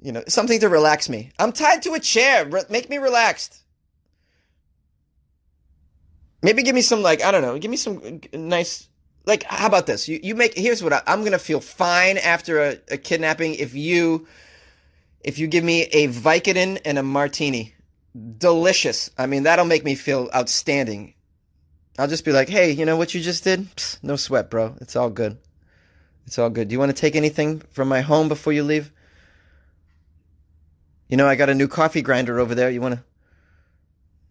You 0.00 0.12
know, 0.12 0.22
something 0.28 0.60
to 0.60 0.68
relax 0.68 1.08
me. 1.08 1.32
I'm 1.38 1.52
tied 1.52 1.82
to 1.82 1.94
a 1.94 2.00
chair. 2.00 2.46
Re- 2.46 2.64
make 2.68 2.88
me 2.88 2.98
relaxed. 2.98 3.62
Maybe 6.42 6.62
give 6.62 6.74
me 6.74 6.82
some 6.82 7.02
like 7.02 7.24
I 7.24 7.32
don't 7.32 7.42
know. 7.42 7.58
Give 7.58 7.70
me 7.70 7.76
some 7.76 8.20
nice 8.32 8.88
like 9.24 9.42
how 9.44 9.66
about 9.66 9.86
this? 9.86 10.06
You 10.06 10.20
you 10.22 10.34
make 10.34 10.56
here's 10.56 10.82
what 10.82 10.92
I, 10.92 11.02
am 11.06 11.24
gonna 11.24 11.38
feel 11.38 11.60
fine 11.60 12.18
after 12.18 12.62
a, 12.62 12.78
a 12.90 12.96
kidnapping 12.98 13.54
if 13.54 13.74
you 13.74 14.26
if 15.22 15.38
you 15.38 15.48
give 15.48 15.64
me 15.64 15.84
a 15.84 16.08
Vicodin 16.08 16.80
and 16.84 16.98
a 16.98 17.02
martini. 17.02 17.74
Delicious. 18.38 19.10
I 19.18 19.26
mean 19.26 19.44
that'll 19.44 19.64
make 19.64 19.84
me 19.84 19.94
feel 19.94 20.30
outstanding. 20.34 21.14
I'll 21.98 22.08
just 22.08 22.24
be 22.24 22.32
like, 22.32 22.48
hey, 22.48 22.72
you 22.72 22.84
know 22.84 22.96
what 22.96 23.14
you 23.14 23.20
just 23.20 23.44
did? 23.44 23.74
Psst, 23.74 24.02
no 24.02 24.16
sweat, 24.16 24.50
bro. 24.50 24.76
It's 24.80 24.96
all 24.96 25.10
good. 25.10 25.38
It's 26.26 26.38
all 26.38 26.50
good. 26.50 26.68
Do 26.68 26.72
you 26.72 26.78
want 26.78 26.94
to 26.94 27.00
take 27.00 27.16
anything 27.16 27.60
from 27.70 27.88
my 27.88 28.00
home 28.00 28.28
before 28.28 28.52
you 28.52 28.62
leave? 28.62 28.92
You 31.08 31.16
know, 31.16 31.26
I 31.28 31.36
got 31.36 31.48
a 31.48 31.54
new 31.54 31.68
coffee 31.68 32.02
grinder 32.02 32.38
over 32.38 32.54
there. 32.54 32.68
You 32.68 32.80
want 32.80 32.96
to 32.96 33.04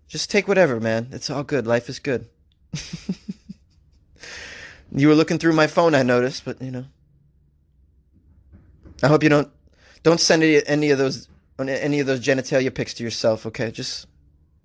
just 0.08 0.30
take 0.30 0.48
whatever, 0.48 0.80
man. 0.80 1.10
It's 1.12 1.30
all 1.30 1.44
good. 1.44 1.66
Life 1.66 1.90
is 1.90 2.00
good. 2.00 2.28
you 4.92 5.08
were 5.08 5.16
looking 5.16 5.40
through 5.40 5.54
my 5.54 5.68
phone, 5.68 5.96
I 5.96 6.04
noticed, 6.04 6.46
but 6.46 6.62
you 6.62 6.72
know. 6.72 6.86
I 9.02 9.08
hope 9.08 9.24
you 9.24 9.30
don't 9.30 9.52
don't 10.04 10.20
send 10.20 10.44
any, 10.44 10.66
any 10.68 10.92
of 10.92 10.98
those 10.98 11.28
any 11.60 12.00
of 12.00 12.08
those 12.08 12.20
genitalia 12.20 12.74
pics 12.74 12.94
to 12.96 13.04
yourself, 13.04 13.46
okay? 13.46 13.72
Just 13.72 14.08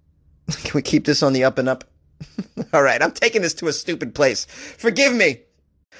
can 0.64 0.72
we 0.74 0.82
keep 0.82 1.04
this 1.04 1.22
on 1.22 1.32
the 1.32 1.44
up 1.44 1.58
and 1.58 1.68
up? 1.68 1.84
all 2.72 2.82
right, 2.82 3.02
I'm 3.02 3.12
taking 3.12 3.42
this 3.42 3.54
to 3.54 3.68
a 3.68 3.72
stupid 3.72 4.14
place. 4.14 4.44
Forgive 4.44 5.14
me. 5.14 5.40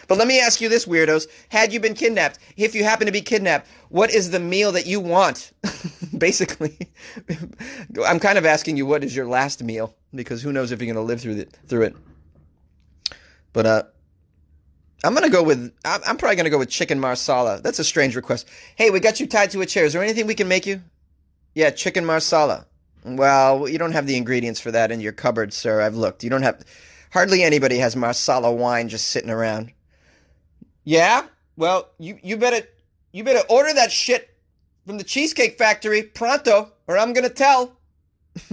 But 0.06 0.18
let 0.18 0.28
me 0.28 0.40
ask 0.40 0.60
you 0.60 0.68
this, 0.68 0.86
weirdos. 0.86 1.26
Had 1.50 1.72
you 1.72 1.80
been 1.80 1.94
kidnapped, 1.94 2.38
if 2.56 2.74
you 2.74 2.84
happen 2.84 3.06
to 3.06 3.12
be 3.12 3.20
kidnapped, 3.20 3.68
what 3.90 4.10
is 4.12 4.30
the 4.30 4.40
meal 4.40 4.72
that 4.72 4.86
you 4.86 5.00
want? 5.00 5.52
Basically, 6.18 6.76
I'm 8.06 8.18
kind 8.18 8.38
of 8.38 8.44
asking 8.44 8.76
you 8.76 8.86
what 8.86 9.04
is 9.04 9.14
your 9.14 9.26
last 9.26 9.62
meal 9.62 9.94
because 10.14 10.42
who 10.42 10.52
knows 10.52 10.72
if 10.72 10.80
you're 10.80 10.92
going 10.92 10.96
to 10.96 11.02
live 11.02 11.20
through 11.20 11.36
it. 11.36 11.56
Through 11.66 11.82
it. 11.82 11.96
But 13.52 13.66
uh, 13.66 13.82
I'm 15.02 15.14
to 15.16 15.30
go 15.30 15.42
with. 15.42 15.72
I'm 15.84 16.16
probably 16.16 16.36
to 16.36 16.50
go 16.50 16.58
with 16.58 16.68
chicken 16.68 17.00
marsala. 17.00 17.60
That's 17.62 17.78
a 17.78 17.84
strange 17.84 18.16
request. 18.16 18.48
Hey, 18.76 18.90
we 18.90 19.00
got 19.00 19.20
you 19.20 19.26
tied 19.26 19.50
to 19.52 19.60
a 19.62 19.66
chair. 19.66 19.84
Is 19.84 19.92
there 19.94 20.02
anything 20.02 20.26
we 20.26 20.34
can 20.34 20.48
make 20.48 20.66
you? 20.66 20.82
Yeah, 21.54 21.70
chicken 21.70 22.04
marsala. 22.04 22.66
Well, 23.04 23.66
you 23.68 23.78
don't 23.78 23.92
have 23.92 24.06
the 24.06 24.16
ingredients 24.16 24.60
for 24.60 24.70
that 24.72 24.90
in 24.90 25.00
your 25.00 25.12
cupboard, 25.12 25.52
sir. 25.54 25.80
I've 25.80 25.96
looked. 25.96 26.22
You 26.22 26.30
don't 26.30 26.42
have. 26.42 26.62
Hardly 27.12 27.42
anybody 27.42 27.78
has 27.78 27.96
marsala 27.96 28.52
wine 28.52 28.88
just 28.88 29.08
sitting 29.08 29.30
around. 29.30 29.72
Yeah? 30.84 31.26
Well, 31.56 31.88
you, 31.98 32.18
you 32.22 32.36
better 32.36 32.66
you 33.12 33.24
better 33.24 33.46
order 33.48 33.72
that 33.72 33.90
shit 33.90 34.36
from 34.86 34.98
the 34.98 35.04
Cheesecake 35.04 35.58
Factory 35.58 36.02
pronto, 36.02 36.70
or 36.86 36.98
I'm 36.98 37.12
gonna 37.12 37.28
tell. 37.28 37.76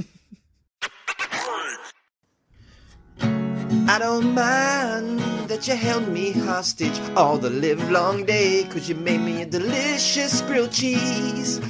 I 3.89 3.99
don't 3.99 4.33
mind 4.33 5.26
that 5.47 5.67
you 5.67 5.75
held 5.75 6.07
me 6.09 6.31
hostage 6.31 6.99
all 7.15 7.37
the 7.37 7.49
live 7.49 7.89
long 7.89 8.25
day, 8.25 8.65
cause 8.65 8.89
you 8.89 8.95
made 8.95 9.21
me 9.21 9.41
a 9.41 9.45
delicious 9.45 10.41
grilled 10.41 10.71
cheese. 10.71 11.61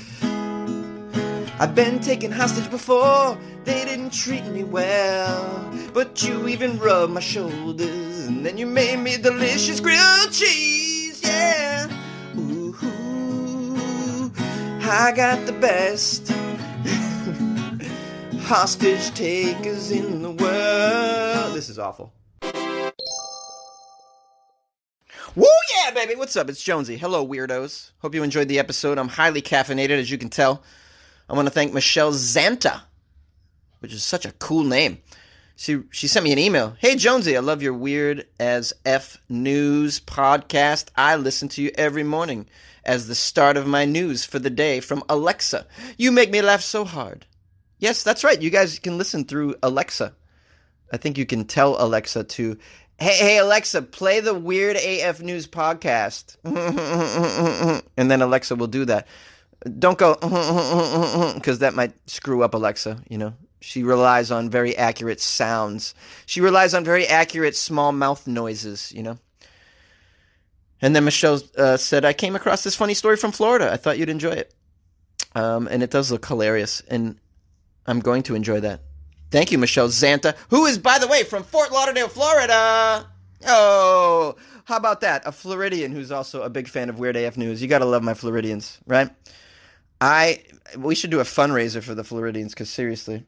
I've 1.59 1.75
been 1.75 1.99
taken 1.99 2.31
hostage 2.31 2.71
before, 2.71 3.37
they 3.65 3.85
didn't 3.85 4.13
treat 4.13 4.43
me 4.45 4.63
well. 4.63 5.71
But 5.93 6.23
you 6.23 6.47
even 6.47 6.79
rubbed 6.79 7.13
my 7.13 7.19
shoulders, 7.19 8.25
and 8.27 8.43
then 8.43 8.57
you 8.57 8.65
made 8.65 8.97
me 8.97 9.17
delicious 9.17 9.79
grilled 9.79 10.31
cheese, 10.31 11.21
yeah. 11.23 11.87
Ooh, 12.35 12.75
I 14.81 15.11
got 15.15 15.45
the 15.45 15.53
best 15.53 16.29
hostage 18.41 19.13
takers 19.13 19.91
in 19.91 20.23
the 20.23 20.31
world. 20.31 21.53
This 21.53 21.69
is 21.69 21.77
awful. 21.77 22.11
Woo 25.37 25.45
yeah, 25.75 25.91
baby! 25.91 26.15
What's 26.15 26.35
up? 26.35 26.49
It's 26.49 26.63
Jonesy. 26.63 26.97
Hello, 26.97 27.23
weirdos. 27.23 27.91
Hope 27.99 28.15
you 28.15 28.23
enjoyed 28.23 28.47
the 28.47 28.57
episode. 28.57 28.97
I'm 28.97 29.07
highly 29.07 29.43
caffeinated, 29.43 29.99
as 29.99 30.09
you 30.09 30.17
can 30.17 30.31
tell. 30.31 30.63
I 31.29 31.35
want 31.35 31.45
to 31.45 31.53
thank 31.53 31.75
Michelle 31.75 32.11
Zanta, 32.11 32.81
which 33.77 33.93
is 33.93 34.03
such 34.03 34.25
a 34.25 34.31
cool 34.31 34.63
name. 34.63 34.97
She 35.55 35.83
she 35.91 36.07
sent 36.07 36.23
me 36.23 36.31
an 36.31 36.39
email. 36.39 36.75
Hey 36.79 36.95
Jonesy, 36.95 37.37
I 37.37 37.41
love 37.41 37.61
your 37.61 37.75
weird 37.75 38.25
as 38.39 38.73
f 38.83 39.19
news 39.29 39.99
podcast. 39.99 40.87
I 40.95 41.17
listen 41.17 41.49
to 41.49 41.61
you 41.61 41.69
every 41.75 42.01
morning 42.01 42.47
as 42.83 43.07
the 43.07 43.13
start 43.13 43.57
of 43.57 43.67
my 43.67 43.85
news 43.85 44.25
for 44.25 44.39
the 44.39 44.49
day 44.49 44.79
from 44.79 45.03
Alexa. 45.07 45.67
You 45.99 46.11
make 46.11 46.31
me 46.31 46.41
laugh 46.41 46.61
so 46.61 46.83
hard. 46.83 47.27
Yes, 47.77 48.01
that's 48.01 48.23
right. 48.23 48.41
You 48.41 48.49
guys 48.49 48.79
can 48.79 48.97
listen 48.97 49.23
through 49.23 49.53
Alexa. 49.61 50.15
I 50.91 50.97
think 50.97 51.15
you 51.15 51.27
can 51.27 51.45
tell 51.45 51.79
Alexa 51.79 52.23
to 52.23 52.57
Hey, 52.99 53.17
hey 53.17 53.37
Alexa, 53.37 53.83
play 53.83 54.21
the 54.21 54.33
Weird 54.33 54.75
AF 54.75 55.21
News 55.21 55.47
podcast. 55.47 56.35
and 57.97 58.11
then 58.11 58.21
Alexa 58.21 58.55
will 58.55 58.67
do 58.67 58.85
that. 58.85 59.07
Don't 59.77 59.97
go 59.97 60.15
because 61.35 61.59
that 61.59 61.75
might 61.75 61.93
screw 62.09 62.43
up 62.43 62.55
Alexa, 62.55 63.03
you 63.07 63.17
know. 63.17 63.33
She 63.59 63.83
relies 63.83 64.31
on 64.31 64.49
very 64.49 64.75
accurate 64.75 65.19
sounds. 65.19 65.93
She 66.25 66.41
relies 66.41 66.73
on 66.73 66.83
very 66.83 67.05
accurate 67.07 67.55
small 67.55 67.91
mouth 67.91 68.25
noises, 68.27 68.91
you 68.91 69.03
know. 69.03 69.17
And 70.81 70.95
then 70.95 71.05
Michelle 71.05 71.39
uh, 71.57 71.77
said, 71.77 72.05
I 72.05 72.13
came 72.13 72.35
across 72.35 72.63
this 72.63 72.75
funny 72.75 72.93
story 72.93 73.17
from 73.17 73.31
Florida. 73.31 73.71
I 73.71 73.77
thought 73.77 73.97
you'd 73.97 74.09
enjoy 74.09 74.31
it. 74.31 74.53
Um, 75.35 75.67
and 75.67 75.81
it 75.83 75.89
does 75.89 76.11
look 76.11 76.25
hilarious. 76.25 76.81
And 76.81 77.19
I'm 77.85 77.99
going 77.99 78.23
to 78.23 78.35
enjoy 78.35 78.59
that. 78.61 78.81
Thank 79.29 79.51
you, 79.51 79.57
Michelle 79.57 79.89
Zanta, 79.89 80.35
who 80.49 80.65
is, 80.65 80.77
by 80.77 80.99
the 80.99 81.07
way, 81.07 81.23
from 81.23 81.43
Fort 81.43 81.71
Lauderdale, 81.71 82.07
Florida. 82.07 83.05
Oh, 83.45 84.35
how 84.65 84.77
about 84.77 85.01
that? 85.01 85.23
A 85.25 85.31
Floridian 85.31 85.91
who's 85.91 86.11
also 86.11 86.41
a 86.43 86.49
big 86.49 86.67
fan 86.67 86.89
of 86.89 86.99
Weird 86.99 87.15
AF 87.15 87.37
News. 87.37 87.61
You 87.61 87.67
got 87.67 87.79
to 87.79 87.85
love 87.85 88.03
my 88.03 88.13
Floridians, 88.13 88.79
right? 88.87 89.09
I 89.99 90.43
we 90.77 90.95
should 90.95 91.09
do 91.09 91.19
a 91.19 91.23
fundraiser 91.23 91.81
for 91.81 91.95
the 91.95 92.03
Floridians 92.03 92.53
because 92.53 92.69
seriously, 92.69 93.25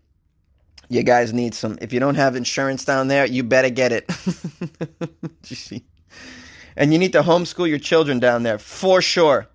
you 0.89 1.03
guys 1.03 1.33
need 1.33 1.53
some. 1.53 1.77
If 1.81 1.93
you 1.93 1.99
don't 1.99 2.15
have 2.15 2.35
insurance 2.35 2.85
down 2.85 3.07
there, 3.07 3.25
you 3.25 3.43
better 3.43 3.69
get 3.69 3.91
it. 3.91 4.09
and 6.77 6.91
you 6.93 6.99
need 6.99 7.13
to 7.13 7.21
homeschool 7.21 7.69
your 7.69 7.79
children 7.79 8.19
down 8.19 8.43
there 8.43 8.57
for 8.57 9.01
sure. 9.01 9.47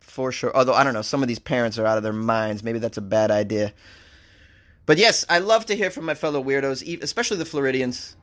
For 0.00 0.30
sure. 0.32 0.56
Although 0.56 0.74
I 0.74 0.84
don't 0.84 0.94
know, 0.94 1.02
some 1.02 1.22
of 1.22 1.28
these 1.28 1.38
parents 1.38 1.78
are 1.78 1.86
out 1.86 1.96
of 1.96 2.02
their 2.02 2.12
minds. 2.12 2.62
Maybe 2.62 2.78
that's 2.78 2.98
a 2.98 3.02
bad 3.02 3.30
idea. 3.30 3.72
But 4.86 4.98
yes, 4.98 5.24
I 5.28 5.38
love 5.38 5.66
to 5.66 5.76
hear 5.76 5.90
from 5.90 6.04
my 6.04 6.14
fellow 6.14 6.42
weirdos, 6.42 7.02
especially 7.02 7.38
the 7.38 7.44
Floridians. 7.44 8.16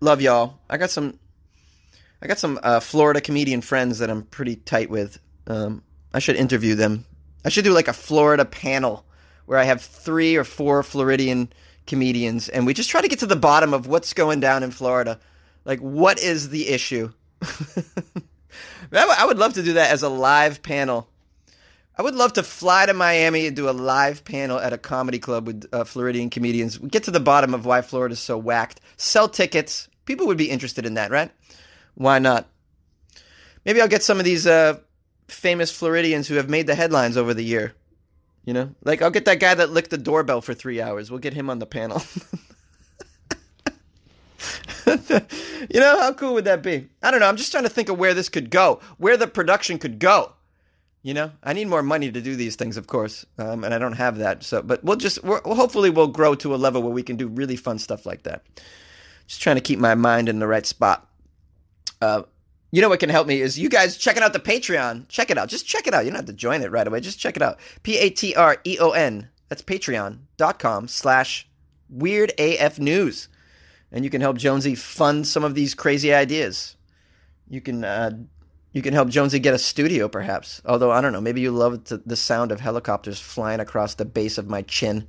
Love 0.00 0.20
y'all. 0.20 0.58
I 0.68 0.76
got 0.76 0.90
some, 0.90 1.18
I 2.20 2.26
got 2.26 2.38
some 2.38 2.58
uh, 2.62 2.80
Florida 2.80 3.20
comedian 3.20 3.60
friends 3.60 4.00
that 4.00 4.10
I'm 4.10 4.22
pretty 4.22 4.56
tight 4.56 4.90
with. 4.90 5.18
Um, 5.46 5.82
I 6.12 6.18
should 6.18 6.36
interview 6.36 6.74
them 6.74 7.04
I 7.44 7.48
should 7.48 7.64
do 7.64 7.72
like 7.72 7.88
a 7.88 7.92
Florida 7.92 8.44
panel 8.44 9.04
where 9.46 9.58
I 9.58 9.64
have 9.64 9.82
three 9.82 10.36
or 10.36 10.44
four 10.44 10.82
Floridian 10.82 11.52
comedians 11.86 12.48
and 12.48 12.66
we 12.66 12.74
just 12.74 12.90
try 12.90 13.00
to 13.00 13.08
get 13.08 13.18
to 13.20 13.26
the 13.26 13.36
bottom 13.36 13.74
of 13.74 13.86
what's 13.86 14.12
going 14.12 14.40
down 14.40 14.62
in 14.62 14.70
Florida. 14.70 15.18
Like, 15.64 15.80
what 15.80 16.18
is 16.20 16.50
the 16.50 16.68
issue? 16.68 17.12
I 18.92 19.24
would 19.26 19.38
love 19.38 19.54
to 19.54 19.62
do 19.62 19.74
that 19.74 19.90
as 19.90 20.02
a 20.02 20.08
live 20.08 20.62
panel. 20.62 21.08
I 21.96 22.02
would 22.02 22.14
love 22.14 22.32
to 22.34 22.42
fly 22.42 22.86
to 22.86 22.94
Miami 22.94 23.46
and 23.46 23.54
do 23.54 23.68
a 23.68 23.72
live 23.72 24.24
panel 24.24 24.58
at 24.58 24.72
a 24.72 24.78
comedy 24.78 25.18
club 25.18 25.46
with 25.46 25.66
uh, 25.72 25.84
Floridian 25.84 26.30
comedians. 26.30 26.80
We 26.80 26.88
get 26.88 27.02
to 27.04 27.10
the 27.10 27.20
bottom 27.20 27.52
of 27.52 27.66
why 27.66 27.82
Florida's 27.82 28.20
so 28.20 28.38
whacked. 28.38 28.80
Sell 28.96 29.28
tickets. 29.28 29.88
People 30.06 30.26
would 30.26 30.38
be 30.38 30.50
interested 30.50 30.86
in 30.86 30.94
that, 30.94 31.10
right? 31.10 31.30
Why 31.94 32.18
not? 32.18 32.48
Maybe 33.64 33.80
I'll 33.80 33.88
get 33.88 34.02
some 34.02 34.18
of 34.18 34.24
these 34.24 34.46
uh, 34.46 34.78
famous 35.28 35.70
Floridians 35.70 36.28
who 36.28 36.36
have 36.36 36.48
made 36.48 36.66
the 36.66 36.74
headlines 36.74 37.16
over 37.16 37.34
the 37.34 37.44
year. 37.44 37.74
You 38.44 38.54
know, 38.54 38.74
like 38.82 39.02
I'll 39.02 39.10
get 39.10 39.26
that 39.26 39.38
guy 39.38 39.54
that 39.54 39.70
licked 39.70 39.90
the 39.90 39.98
doorbell 39.98 40.40
for 40.40 40.54
three 40.54 40.80
hours. 40.80 41.10
We'll 41.10 41.20
get 41.20 41.34
him 41.34 41.48
on 41.48 41.60
the 41.60 41.66
panel. 41.66 42.02
you 45.70 45.80
know, 45.80 46.00
how 46.00 46.12
cool 46.14 46.34
would 46.34 46.46
that 46.46 46.62
be? 46.62 46.88
I 47.02 47.12
don't 47.12 47.20
know. 47.20 47.28
I'm 47.28 47.36
just 47.36 47.52
trying 47.52 47.64
to 47.64 47.70
think 47.70 47.88
of 47.88 47.98
where 47.98 48.14
this 48.14 48.28
could 48.28 48.50
go, 48.50 48.80
where 48.98 49.16
the 49.16 49.28
production 49.28 49.78
could 49.78 50.00
go. 50.00 50.32
You 51.02 51.14
know, 51.14 51.32
I 51.42 51.52
need 51.52 51.66
more 51.66 51.82
money 51.82 52.12
to 52.12 52.20
do 52.20 52.36
these 52.36 52.54
things, 52.54 52.76
of 52.76 52.86
course, 52.86 53.26
um, 53.36 53.64
and 53.64 53.74
I 53.74 53.78
don't 53.78 53.94
have 53.94 54.18
that. 54.18 54.44
So, 54.44 54.62
but 54.62 54.84
we'll 54.84 54.96
just, 54.96 55.18
hopefully, 55.18 55.90
we'll 55.90 56.06
grow 56.06 56.36
to 56.36 56.54
a 56.54 56.56
level 56.56 56.80
where 56.80 56.92
we 56.92 57.02
can 57.02 57.16
do 57.16 57.26
really 57.26 57.56
fun 57.56 57.78
stuff 57.80 58.06
like 58.06 58.22
that. 58.22 58.44
Just 59.26 59.42
trying 59.42 59.56
to 59.56 59.62
keep 59.62 59.80
my 59.80 59.96
mind 59.96 60.28
in 60.28 60.38
the 60.38 60.46
right 60.46 60.64
spot. 60.64 61.08
Uh, 62.00 62.22
you 62.70 62.80
know 62.80 62.88
what 62.88 63.00
can 63.00 63.10
help 63.10 63.26
me 63.26 63.40
is 63.40 63.58
you 63.58 63.68
guys 63.68 63.96
checking 63.96 64.22
out 64.22 64.32
the 64.32 64.40
Patreon. 64.40 65.06
Check 65.08 65.30
it 65.30 65.38
out. 65.38 65.48
Just 65.48 65.66
check 65.66 65.86
it 65.86 65.94
out. 65.94 66.04
You 66.04 66.10
don't 66.10 66.16
have 66.16 66.26
to 66.26 66.32
join 66.32 66.62
it 66.62 66.70
right 66.70 66.86
away. 66.86 67.00
Just 67.00 67.18
check 67.18 67.36
it 67.36 67.42
out. 67.42 67.58
P 67.82 67.98
A 67.98 68.08
T 68.08 68.34
R 68.34 68.56
E 68.64 68.78
O 68.80 68.92
N. 68.92 69.28
That's 69.48 69.62
patreon.com 69.62 70.88
slash 70.88 71.46
Weird 71.90 72.32
AF 72.38 72.78
News. 72.78 73.28
And 73.92 74.04
you 74.04 74.10
can 74.10 74.22
help 74.22 74.38
Jonesy 74.38 74.74
fund 74.74 75.26
some 75.26 75.44
of 75.44 75.54
these 75.54 75.74
crazy 75.74 76.14
ideas. 76.14 76.76
You 77.46 77.60
can 77.60 77.84
uh, 77.84 78.12
you 78.72 78.80
can 78.80 78.94
help 78.94 79.10
Jonesy 79.10 79.38
get 79.38 79.54
a 79.54 79.58
studio, 79.58 80.08
perhaps. 80.08 80.62
Although 80.64 80.90
I 80.90 81.00
don't 81.00 81.12
know, 81.12 81.20
maybe 81.20 81.42
you 81.42 81.50
love 81.50 81.84
the, 81.84 82.16
sound 82.16 82.52
of 82.52 82.60
helicopters 82.60 83.20
flying 83.20 83.60
across 83.60 83.94
the 83.94 84.04
base 84.04 84.38
of 84.38 84.48
my 84.48 84.62
chin. 84.62 85.06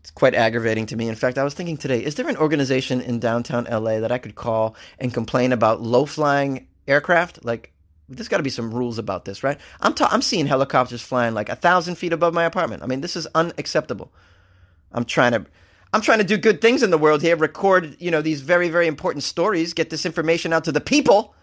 It's 0.00 0.10
quite 0.10 0.34
aggravating 0.34 0.86
to 0.86 0.96
me. 0.96 1.08
In 1.08 1.14
fact, 1.14 1.38
I 1.38 1.44
was 1.44 1.54
thinking 1.54 1.76
today: 1.76 2.04
is 2.04 2.14
there 2.14 2.28
an 2.28 2.36
organization 2.36 3.00
in 3.00 3.18
downtown 3.18 3.64
LA 3.64 4.00
that 4.00 4.12
I 4.12 4.18
could 4.18 4.36
call 4.36 4.76
and 4.98 5.12
complain 5.12 5.52
about 5.52 5.82
low 5.82 6.06
flying 6.06 6.68
aircraft? 6.86 7.44
Like, 7.44 7.72
there's 8.08 8.28
got 8.28 8.36
to 8.36 8.42
be 8.42 8.50
some 8.50 8.72
rules 8.72 8.98
about 8.98 9.24
this, 9.24 9.42
right? 9.42 9.58
I'm 9.80 9.94
ta- 9.94 10.08
I'm 10.12 10.22
seeing 10.22 10.46
helicopters 10.46 11.02
flying 11.02 11.34
like 11.34 11.48
a 11.48 11.56
thousand 11.56 11.96
feet 11.96 12.12
above 12.12 12.34
my 12.34 12.44
apartment. 12.44 12.82
I 12.82 12.86
mean, 12.86 13.00
this 13.00 13.16
is 13.16 13.26
unacceptable. 13.34 14.12
I'm 14.92 15.04
trying 15.04 15.32
to. 15.32 15.46
I'm 15.94 16.00
trying 16.00 16.18
to 16.18 16.24
do 16.24 16.38
good 16.38 16.62
things 16.62 16.82
in 16.82 16.88
the 16.88 16.96
world 16.96 17.20
here, 17.20 17.36
record, 17.36 17.96
you 17.98 18.10
know, 18.10 18.22
these 18.22 18.40
very, 18.40 18.70
very 18.70 18.86
important 18.86 19.24
stories, 19.24 19.74
get 19.74 19.90
this 19.90 20.06
information 20.06 20.50
out 20.50 20.64
to 20.64 20.72
the 20.72 20.80
people 20.80 21.34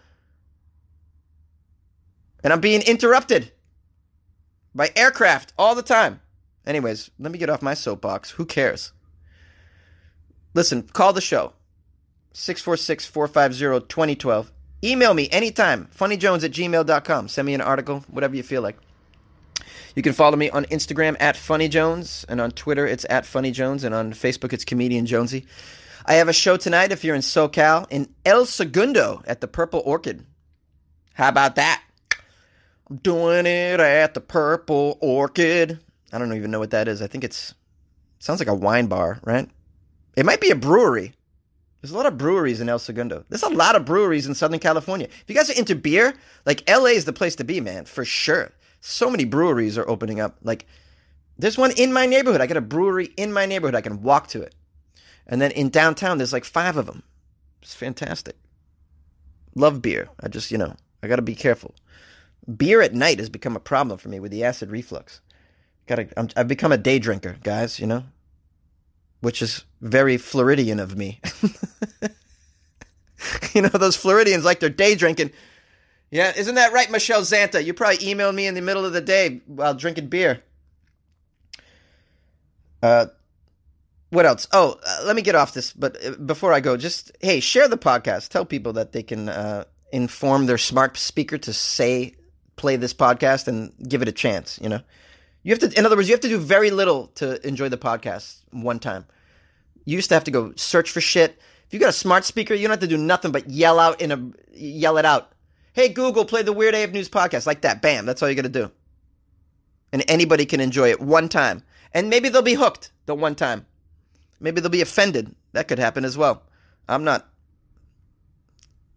and 2.42 2.52
I'm 2.52 2.60
being 2.60 2.82
interrupted 2.82 3.52
by 4.74 4.90
aircraft 4.96 5.52
all 5.58 5.74
the 5.74 5.82
time. 5.82 6.20
Anyways, 6.66 7.10
let 7.18 7.32
me 7.32 7.38
get 7.38 7.50
off 7.50 7.62
my 7.62 7.74
soapbox. 7.74 8.30
Who 8.32 8.44
cares? 8.44 8.92
Listen, 10.54 10.82
call 10.82 11.12
the 11.12 11.20
show 11.20 11.52
646 12.32 13.06
450 13.06 13.86
2012. 13.88 14.52
Email 14.82 15.12
me 15.12 15.28
anytime, 15.30 15.88
funnyjones 15.96 16.44
at 16.44 16.52
gmail.com. 16.52 17.28
Send 17.28 17.46
me 17.46 17.54
an 17.54 17.60
article, 17.60 18.04
whatever 18.08 18.34
you 18.34 18.42
feel 18.42 18.62
like. 18.62 18.78
You 19.94 20.02
can 20.02 20.12
follow 20.12 20.36
me 20.36 20.48
on 20.50 20.64
Instagram 20.66 21.16
at 21.20 21.34
funnyjones, 21.34 22.24
and 22.28 22.40
on 22.40 22.52
Twitter 22.52 22.86
it's 22.86 23.04
at 23.10 23.24
funnyjones, 23.24 23.84
and 23.84 23.94
on 23.94 24.12
Facebook 24.12 24.52
it's 24.52 24.64
comedian 24.64 25.06
Jonesy. 25.06 25.46
I 26.06 26.14
have 26.14 26.28
a 26.28 26.32
show 26.32 26.56
tonight 26.56 26.92
if 26.92 27.04
you're 27.04 27.14
in 27.14 27.20
SoCal 27.20 27.86
in 27.90 28.08
El 28.24 28.46
Segundo 28.46 29.22
at 29.26 29.40
the 29.40 29.48
Purple 29.48 29.82
Orchid. 29.84 30.24
How 31.12 31.28
about 31.28 31.56
that? 31.56 31.82
Doing 33.02 33.46
it 33.46 33.78
at 33.78 34.14
the 34.14 34.20
Purple 34.20 34.98
Orchid. 35.00 35.78
I 36.12 36.18
don't 36.18 36.34
even 36.34 36.50
know 36.50 36.58
what 36.58 36.72
that 36.72 36.88
is. 36.88 37.00
I 37.00 37.06
think 37.06 37.22
it's 37.22 37.54
sounds 38.18 38.40
like 38.40 38.48
a 38.48 38.54
wine 38.54 38.86
bar, 38.86 39.20
right? 39.22 39.48
It 40.16 40.26
might 40.26 40.40
be 40.40 40.50
a 40.50 40.56
brewery. 40.56 41.12
There's 41.80 41.92
a 41.92 41.96
lot 41.96 42.06
of 42.06 42.18
breweries 42.18 42.60
in 42.60 42.68
El 42.68 42.78
Segundo. 42.78 43.24
There's 43.28 43.44
a 43.44 43.48
lot 43.48 43.76
of 43.76 43.86
breweries 43.86 44.26
in 44.26 44.34
Southern 44.34 44.58
California. 44.58 45.06
If 45.08 45.24
you 45.28 45.34
guys 45.34 45.48
are 45.48 45.58
into 45.58 45.74
beer, 45.74 46.14
like 46.44 46.68
LA 46.68 46.86
is 46.86 47.04
the 47.04 47.12
place 47.12 47.36
to 47.36 47.44
be, 47.44 47.60
man, 47.60 47.84
for 47.84 48.04
sure. 48.04 48.52
So 48.80 49.08
many 49.08 49.24
breweries 49.24 49.78
are 49.78 49.88
opening 49.88 50.20
up. 50.20 50.36
Like 50.42 50.66
there's 51.38 51.56
one 51.56 51.70
in 51.76 51.92
my 51.92 52.06
neighborhood. 52.06 52.40
I 52.40 52.46
got 52.46 52.56
a 52.56 52.62
brewery 52.62 53.12
in 53.16 53.32
my 53.32 53.46
neighborhood. 53.46 53.76
I 53.76 53.80
can 53.80 54.02
walk 54.02 54.26
to 54.28 54.42
it. 54.42 54.54
And 55.26 55.40
then 55.40 55.52
in 55.52 55.70
downtown, 55.70 56.18
there's 56.18 56.32
like 56.32 56.44
five 56.44 56.76
of 56.76 56.86
them. 56.86 57.02
It's 57.62 57.74
fantastic. 57.74 58.36
Love 59.54 59.80
beer. 59.80 60.08
I 60.20 60.28
just, 60.28 60.50
you 60.50 60.58
know, 60.58 60.74
I 61.02 61.08
got 61.08 61.16
to 61.16 61.22
be 61.22 61.34
careful 61.34 61.74
beer 62.56 62.82
at 62.82 62.94
night 62.94 63.18
has 63.18 63.28
become 63.28 63.56
a 63.56 63.60
problem 63.60 63.98
for 63.98 64.08
me 64.08 64.20
with 64.20 64.30
the 64.30 64.44
acid 64.44 64.70
reflux. 64.70 65.20
Gotta, 65.86 66.08
i 66.16 66.28
have 66.36 66.48
become 66.48 66.72
a 66.72 66.78
day 66.78 66.98
drinker, 66.98 67.36
guys. 67.42 67.80
You 67.80 67.86
know, 67.86 68.04
which 69.20 69.42
is 69.42 69.64
very 69.80 70.16
Floridian 70.16 70.80
of 70.80 70.96
me. 70.96 71.20
you 73.54 73.62
know, 73.62 73.68
those 73.68 73.96
Floridians 73.96 74.44
like 74.44 74.60
their 74.60 74.70
day 74.70 74.94
drinking. 74.94 75.32
Yeah, 76.10 76.32
isn't 76.36 76.56
that 76.56 76.72
right, 76.72 76.90
Michelle 76.90 77.22
Zanta? 77.22 77.64
You 77.64 77.72
probably 77.72 77.98
emailed 77.98 78.34
me 78.34 78.46
in 78.46 78.54
the 78.54 78.60
middle 78.60 78.84
of 78.84 78.92
the 78.92 79.00
day 79.00 79.42
while 79.46 79.74
drinking 79.74 80.08
beer. 80.08 80.42
Uh, 82.82 83.06
what 84.10 84.26
else? 84.26 84.48
Oh, 84.52 84.78
uh, 84.84 85.02
let 85.04 85.14
me 85.14 85.22
get 85.22 85.36
off 85.36 85.54
this. 85.54 85.72
But 85.72 86.04
uh, 86.04 86.16
before 86.16 86.52
I 86.52 86.60
go, 86.60 86.76
just 86.76 87.12
hey, 87.20 87.40
share 87.40 87.68
the 87.68 87.78
podcast. 87.78 88.28
Tell 88.28 88.44
people 88.44 88.72
that 88.74 88.92
they 88.92 89.02
can 89.02 89.28
uh, 89.28 89.64
inform 89.92 90.46
their 90.46 90.58
smart 90.58 90.96
speaker 90.96 91.38
to 91.38 91.52
say 91.52 92.14
play 92.60 92.76
this 92.76 92.94
podcast 92.94 93.48
and 93.48 93.72
give 93.88 94.02
it 94.02 94.08
a 94.08 94.12
chance. 94.12 94.58
You 94.62 94.68
know, 94.68 94.80
you 95.42 95.52
have 95.52 95.58
to. 95.60 95.78
In 95.78 95.86
other 95.86 95.96
words, 95.96 96.08
you 96.08 96.14
have 96.14 96.20
to 96.20 96.28
do 96.28 96.38
very 96.38 96.70
little 96.70 97.08
to 97.16 97.44
enjoy 97.46 97.68
the 97.68 97.78
podcast 97.78 98.40
one 98.50 98.78
time. 98.78 99.06
You 99.84 99.96
used 99.96 100.10
to 100.10 100.14
have 100.14 100.24
to 100.24 100.30
go 100.30 100.52
search 100.56 100.90
for 100.90 101.00
shit. 101.00 101.40
If 101.66 101.74
you 101.74 101.80
got 101.80 101.88
a 101.88 101.92
smart 101.92 102.24
speaker, 102.24 102.54
you 102.54 102.62
don't 102.62 102.72
have 102.72 102.80
to 102.80 102.86
do 102.86 102.98
nothing 102.98 103.32
but 103.32 103.48
yell 103.48 103.80
out 103.80 104.00
in 104.00 104.12
a 104.12 104.30
yell 104.52 104.98
it 104.98 105.04
out. 105.04 105.32
Hey 105.72 105.88
Google, 105.88 106.24
play 106.24 106.42
the 106.42 106.52
Weird 106.52 106.74
AF 106.74 106.90
News 106.90 107.08
podcast 107.08 107.46
like 107.46 107.62
that. 107.62 107.80
Bam, 107.80 108.06
that's 108.06 108.22
all 108.22 108.28
you 108.28 108.34
got 108.34 108.42
to 108.42 108.48
do. 108.48 108.70
And 109.92 110.04
anybody 110.08 110.46
can 110.46 110.60
enjoy 110.60 110.90
it 110.90 111.00
one 111.00 111.28
time. 111.28 111.62
And 111.92 112.10
maybe 112.10 112.28
they'll 112.28 112.42
be 112.42 112.54
hooked 112.54 112.90
the 113.06 113.14
one 113.14 113.34
time. 113.34 113.66
Maybe 114.40 114.60
they'll 114.60 114.70
be 114.70 114.82
offended. 114.82 115.34
That 115.52 115.68
could 115.68 115.78
happen 115.78 116.04
as 116.04 116.16
well. 116.16 116.42
I'm 116.88 117.04
not, 117.04 117.28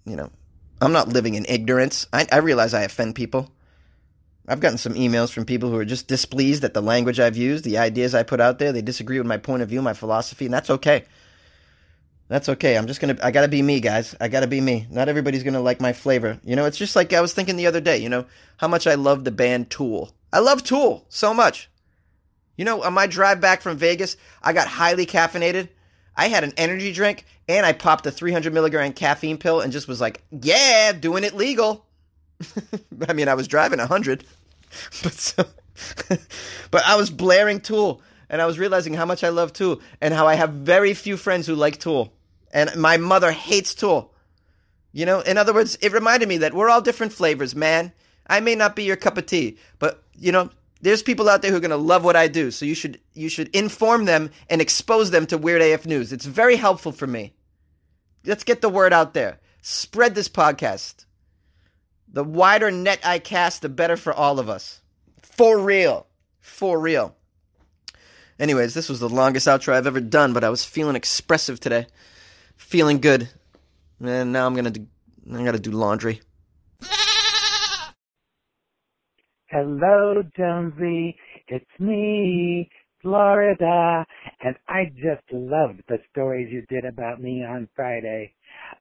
you 0.05 0.15
know, 0.15 0.29
I'm 0.81 0.91
not 0.91 1.09
living 1.09 1.35
in 1.35 1.45
ignorance. 1.47 2.07
I, 2.11 2.27
I 2.31 2.37
realize 2.37 2.73
I 2.73 2.83
offend 2.83 3.15
people. 3.15 3.52
I've 4.47 4.59
gotten 4.59 4.77
some 4.77 4.93
emails 4.93 5.31
from 5.31 5.45
people 5.45 5.69
who 5.69 5.77
are 5.77 5.85
just 5.85 6.07
displeased 6.07 6.63
at 6.63 6.73
the 6.73 6.81
language 6.81 7.19
I've 7.19 7.37
used, 7.37 7.63
the 7.63 7.77
ideas 7.77 8.13
I 8.13 8.23
put 8.23 8.41
out 8.41 8.59
there. 8.59 8.73
They 8.73 8.81
disagree 8.81 9.17
with 9.17 9.27
my 9.27 9.37
point 9.37 9.61
of 9.61 9.69
view, 9.69 9.81
my 9.81 9.93
philosophy, 9.93 10.45
and 10.45 10.53
that's 10.53 10.69
okay. 10.69 11.05
That's 12.27 12.49
okay. 12.49 12.77
I'm 12.77 12.87
just 12.87 12.99
gonna. 12.99 13.17
I 13.21 13.31
gotta 13.31 13.47
be 13.47 13.61
me, 13.61 13.79
guys. 13.79 14.15
I 14.19 14.27
gotta 14.27 14.47
be 14.47 14.59
me. 14.59 14.87
Not 14.89 15.07
everybody's 15.07 15.43
gonna 15.43 15.61
like 15.61 15.79
my 15.79 15.93
flavor. 15.93 16.39
You 16.43 16.55
know, 16.55 16.65
it's 16.65 16.77
just 16.77 16.95
like 16.95 17.13
I 17.13 17.21
was 17.21 17.33
thinking 17.33 17.57
the 17.57 17.67
other 17.67 17.81
day. 17.81 17.97
You 17.97 18.09
know 18.09 18.25
how 18.57 18.67
much 18.67 18.87
I 18.87 18.95
love 18.95 19.23
the 19.23 19.31
band 19.31 19.69
Tool. 19.69 20.11
I 20.31 20.39
love 20.39 20.63
Tool 20.63 21.05
so 21.09 21.33
much. 21.33 21.69
You 22.57 22.65
know, 22.65 22.83
on 22.83 22.93
my 22.93 23.07
drive 23.07 23.41
back 23.41 23.61
from 23.61 23.77
Vegas, 23.77 24.17
I 24.41 24.53
got 24.53 24.67
highly 24.67 25.05
caffeinated. 25.05 25.69
I 26.15 26.27
had 26.27 26.43
an 26.43 26.53
energy 26.57 26.93
drink 26.93 27.25
and 27.47 27.65
I 27.65 27.73
popped 27.73 28.05
a 28.05 28.11
300 28.11 28.53
milligram 28.53 28.93
caffeine 28.93 29.37
pill 29.37 29.61
and 29.61 29.73
just 29.73 29.87
was 29.87 29.99
like, 29.99 30.23
yeah, 30.31 30.91
doing 30.91 31.23
it 31.23 31.33
legal. 31.35 31.85
I 33.07 33.13
mean, 33.13 33.27
I 33.27 33.33
was 33.33 33.47
driving 33.47 33.79
100, 33.79 34.23
but 35.03 35.13
so, 35.13 35.45
but 36.71 36.85
I 36.85 36.95
was 36.95 37.09
blaring 37.09 37.61
Tool 37.61 38.01
and 38.29 38.41
I 38.41 38.45
was 38.45 38.59
realizing 38.59 38.93
how 38.93 39.05
much 39.05 39.23
I 39.23 39.29
love 39.29 39.53
Tool 39.53 39.81
and 40.01 40.13
how 40.13 40.27
I 40.27 40.35
have 40.35 40.51
very 40.51 40.93
few 40.93 41.17
friends 41.17 41.47
who 41.47 41.55
like 41.55 41.79
Tool. 41.79 42.13
And 42.51 42.75
my 42.75 42.97
mother 42.97 43.31
hates 43.31 43.73
Tool. 43.73 44.13
You 44.91 45.05
know, 45.05 45.21
in 45.21 45.37
other 45.37 45.53
words, 45.53 45.77
it 45.81 45.91
reminded 45.91 46.29
me 46.29 46.37
that 46.37 46.53
we're 46.53 46.69
all 46.69 46.81
different 46.81 47.13
flavors, 47.13 47.55
man. 47.55 47.91
I 48.27 48.39
may 48.39 48.55
not 48.55 48.75
be 48.75 48.83
your 48.83 48.95
cup 48.95 49.17
of 49.17 49.25
tea, 49.25 49.57
but 49.79 50.03
you 50.17 50.31
know, 50.31 50.49
there's 50.81 51.01
people 51.01 51.29
out 51.29 51.41
there 51.41 51.49
who 51.49 51.57
are 51.57 51.61
going 51.61 51.71
to 51.71 51.77
love 51.77 52.03
what 52.03 52.15
I 52.15 52.27
do. 52.27 52.51
So 52.51 52.65
you 52.65 52.75
should 52.75 52.99
you 53.13 53.29
should 53.29 53.53
inform 53.55 54.05
them 54.05 54.29
and 54.49 54.61
expose 54.61 55.11
them 55.11 55.25
to 55.27 55.37
Weird 55.37 55.61
AF 55.61 55.85
News. 55.85 56.13
It's 56.13 56.25
very 56.25 56.57
helpful 56.57 56.91
for 56.91 57.07
me. 57.07 57.33
Let's 58.25 58.43
get 58.43 58.61
the 58.61 58.69
word 58.69 58.93
out 58.93 59.13
there. 59.13 59.39
Spread 59.61 60.13
this 60.13 60.29
podcast. 60.29 61.05
The 62.13 62.23
wider 62.23 62.69
net 62.69 62.99
I 63.03 63.17
cast, 63.17 63.63
the 63.63 63.69
better 63.69 63.97
for 63.97 64.13
all 64.13 64.39
of 64.39 64.47
us. 64.47 64.81
For 65.23 65.57
real. 65.57 66.05
For 66.39 66.79
real. 66.79 67.15
Anyways, 68.39 68.75
this 68.75 68.87
was 68.87 68.99
the 68.99 69.09
longest 69.09 69.47
outro 69.47 69.73
I've 69.73 69.87
ever 69.87 69.99
done, 69.99 70.31
but 70.31 70.43
I 70.43 70.49
was 70.49 70.63
feeling 70.63 70.95
expressive 70.95 71.59
today. 71.59 71.87
Feeling 72.55 72.99
good. 72.99 73.29
And 73.99 74.31
now 74.31 74.45
I'm 74.45 74.53
going 74.53 74.65
to 74.65 74.71
do, 74.71 74.87
I 75.33 75.43
got 75.43 75.53
to 75.53 75.59
do 75.59 75.71
laundry. 75.71 76.21
Hello, 79.47 80.21
Jonesy. 80.37 81.17
It's 81.47 81.65
me, 81.79 82.69
Florida. 83.01 84.05
And 84.41 84.55
I 84.67 84.91
just 84.95 85.23
loved 85.31 85.81
the 85.87 85.97
stories 86.11 86.51
you 86.51 86.63
did 86.69 86.85
about 86.85 87.19
me 87.19 87.43
on 87.43 87.69
Friday. 87.75 88.33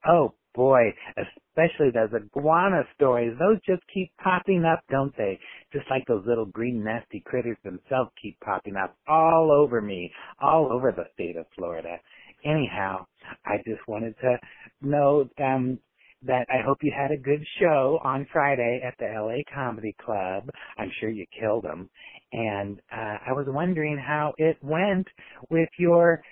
Oh 0.06 0.34
boy, 0.54 0.92
especially 1.16 1.90
those 1.92 2.10
iguana 2.14 2.82
stories. 2.94 3.36
Those 3.38 3.58
just 3.66 3.82
keep 3.92 4.12
popping 4.22 4.64
up, 4.64 4.80
don't 4.90 5.16
they? 5.16 5.38
Just 5.72 5.86
like 5.90 6.04
those 6.06 6.24
little 6.26 6.46
green 6.46 6.84
nasty 6.84 7.22
critters 7.24 7.58
themselves 7.64 8.10
keep 8.20 8.38
popping 8.40 8.76
up 8.76 8.96
all 9.08 9.50
over 9.52 9.80
me, 9.80 10.12
all 10.40 10.70
over 10.72 10.92
the 10.92 11.04
state 11.14 11.36
of 11.36 11.46
Florida. 11.56 11.96
Anyhow, 12.44 13.06
I 13.44 13.58
just 13.66 13.86
wanted 13.86 14.14
to 14.20 14.38
know 14.80 15.28
um 15.42 15.78
that 16.24 16.46
I 16.48 16.64
hope 16.64 16.78
you 16.82 16.92
had 16.96 17.10
a 17.10 17.16
good 17.16 17.44
show 17.60 17.98
on 18.04 18.26
Friday 18.32 18.80
at 18.86 18.94
the 18.98 19.06
LA 19.06 19.42
Comedy 19.52 19.94
Club. 20.04 20.48
I'm 20.78 20.90
sure 21.00 21.10
you 21.10 21.26
killed 21.38 21.64
them. 21.64 21.90
And 22.32 22.78
uh, 22.92 23.18
I 23.28 23.32
was 23.32 23.46
wondering 23.48 23.98
how 23.98 24.32
it 24.38 24.56
went 24.62 25.06
with 25.50 25.68
your 25.78 26.22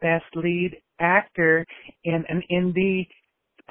best 0.00 0.24
lead 0.34 0.76
actor 1.00 1.66
in 2.04 2.24
an 2.28 2.42
indie 2.50 3.06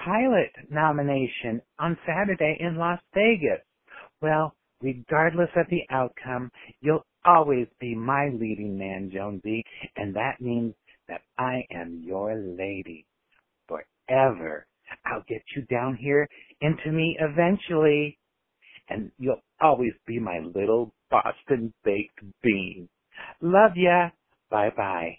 pilot 0.05 0.51
nomination 0.69 1.62
on 1.79 1.97
Saturday 2.07 2.57
in 2.59 2.77
Las 2.77 2.99
Vegas. 3.13 3.62
Well, 4.21 4.55
regardless 4.81 5.49
of 5.55 5.67
the 5.69 5.83
outcome, 5.89 6.51
you'll 6.81 7.05
always 7.25 7.67
be 7.79 7.95
my 7.95 8.29
leading 8.33 8.77
man, 8.77 9.12
Jonesy, 9.13 9.63
and 9.97 10.15
that 10.15 10.41
means 10.41 10.73
that 11.07 11.21
I 11.38 11.65
am 11.71 12.03
your 12.05 12.35
lady 12.35 13.05
forever. 13.67 14.65
I'll 15.05 15.23
get 15.27 15.43
you 15.55 15.63
down 15.63 15.97
here 15.97 16.27
into 16.62 16.91
me 16.91 17.17
eventually. 17.19 18.17
And 18.89 19.12
you'll 19.19 19.41
always 19.62 19.93
be 20.07 20.19
my 20.19 20.39
little 20.55 20.93
Boston 21.12 21.73
baked 21.83 22.19
bean. 22.43 22.89
Love 23.41 23.71
ya. 23.75 24.09
Bye 24.49 24.71
bye. 24.75 25.17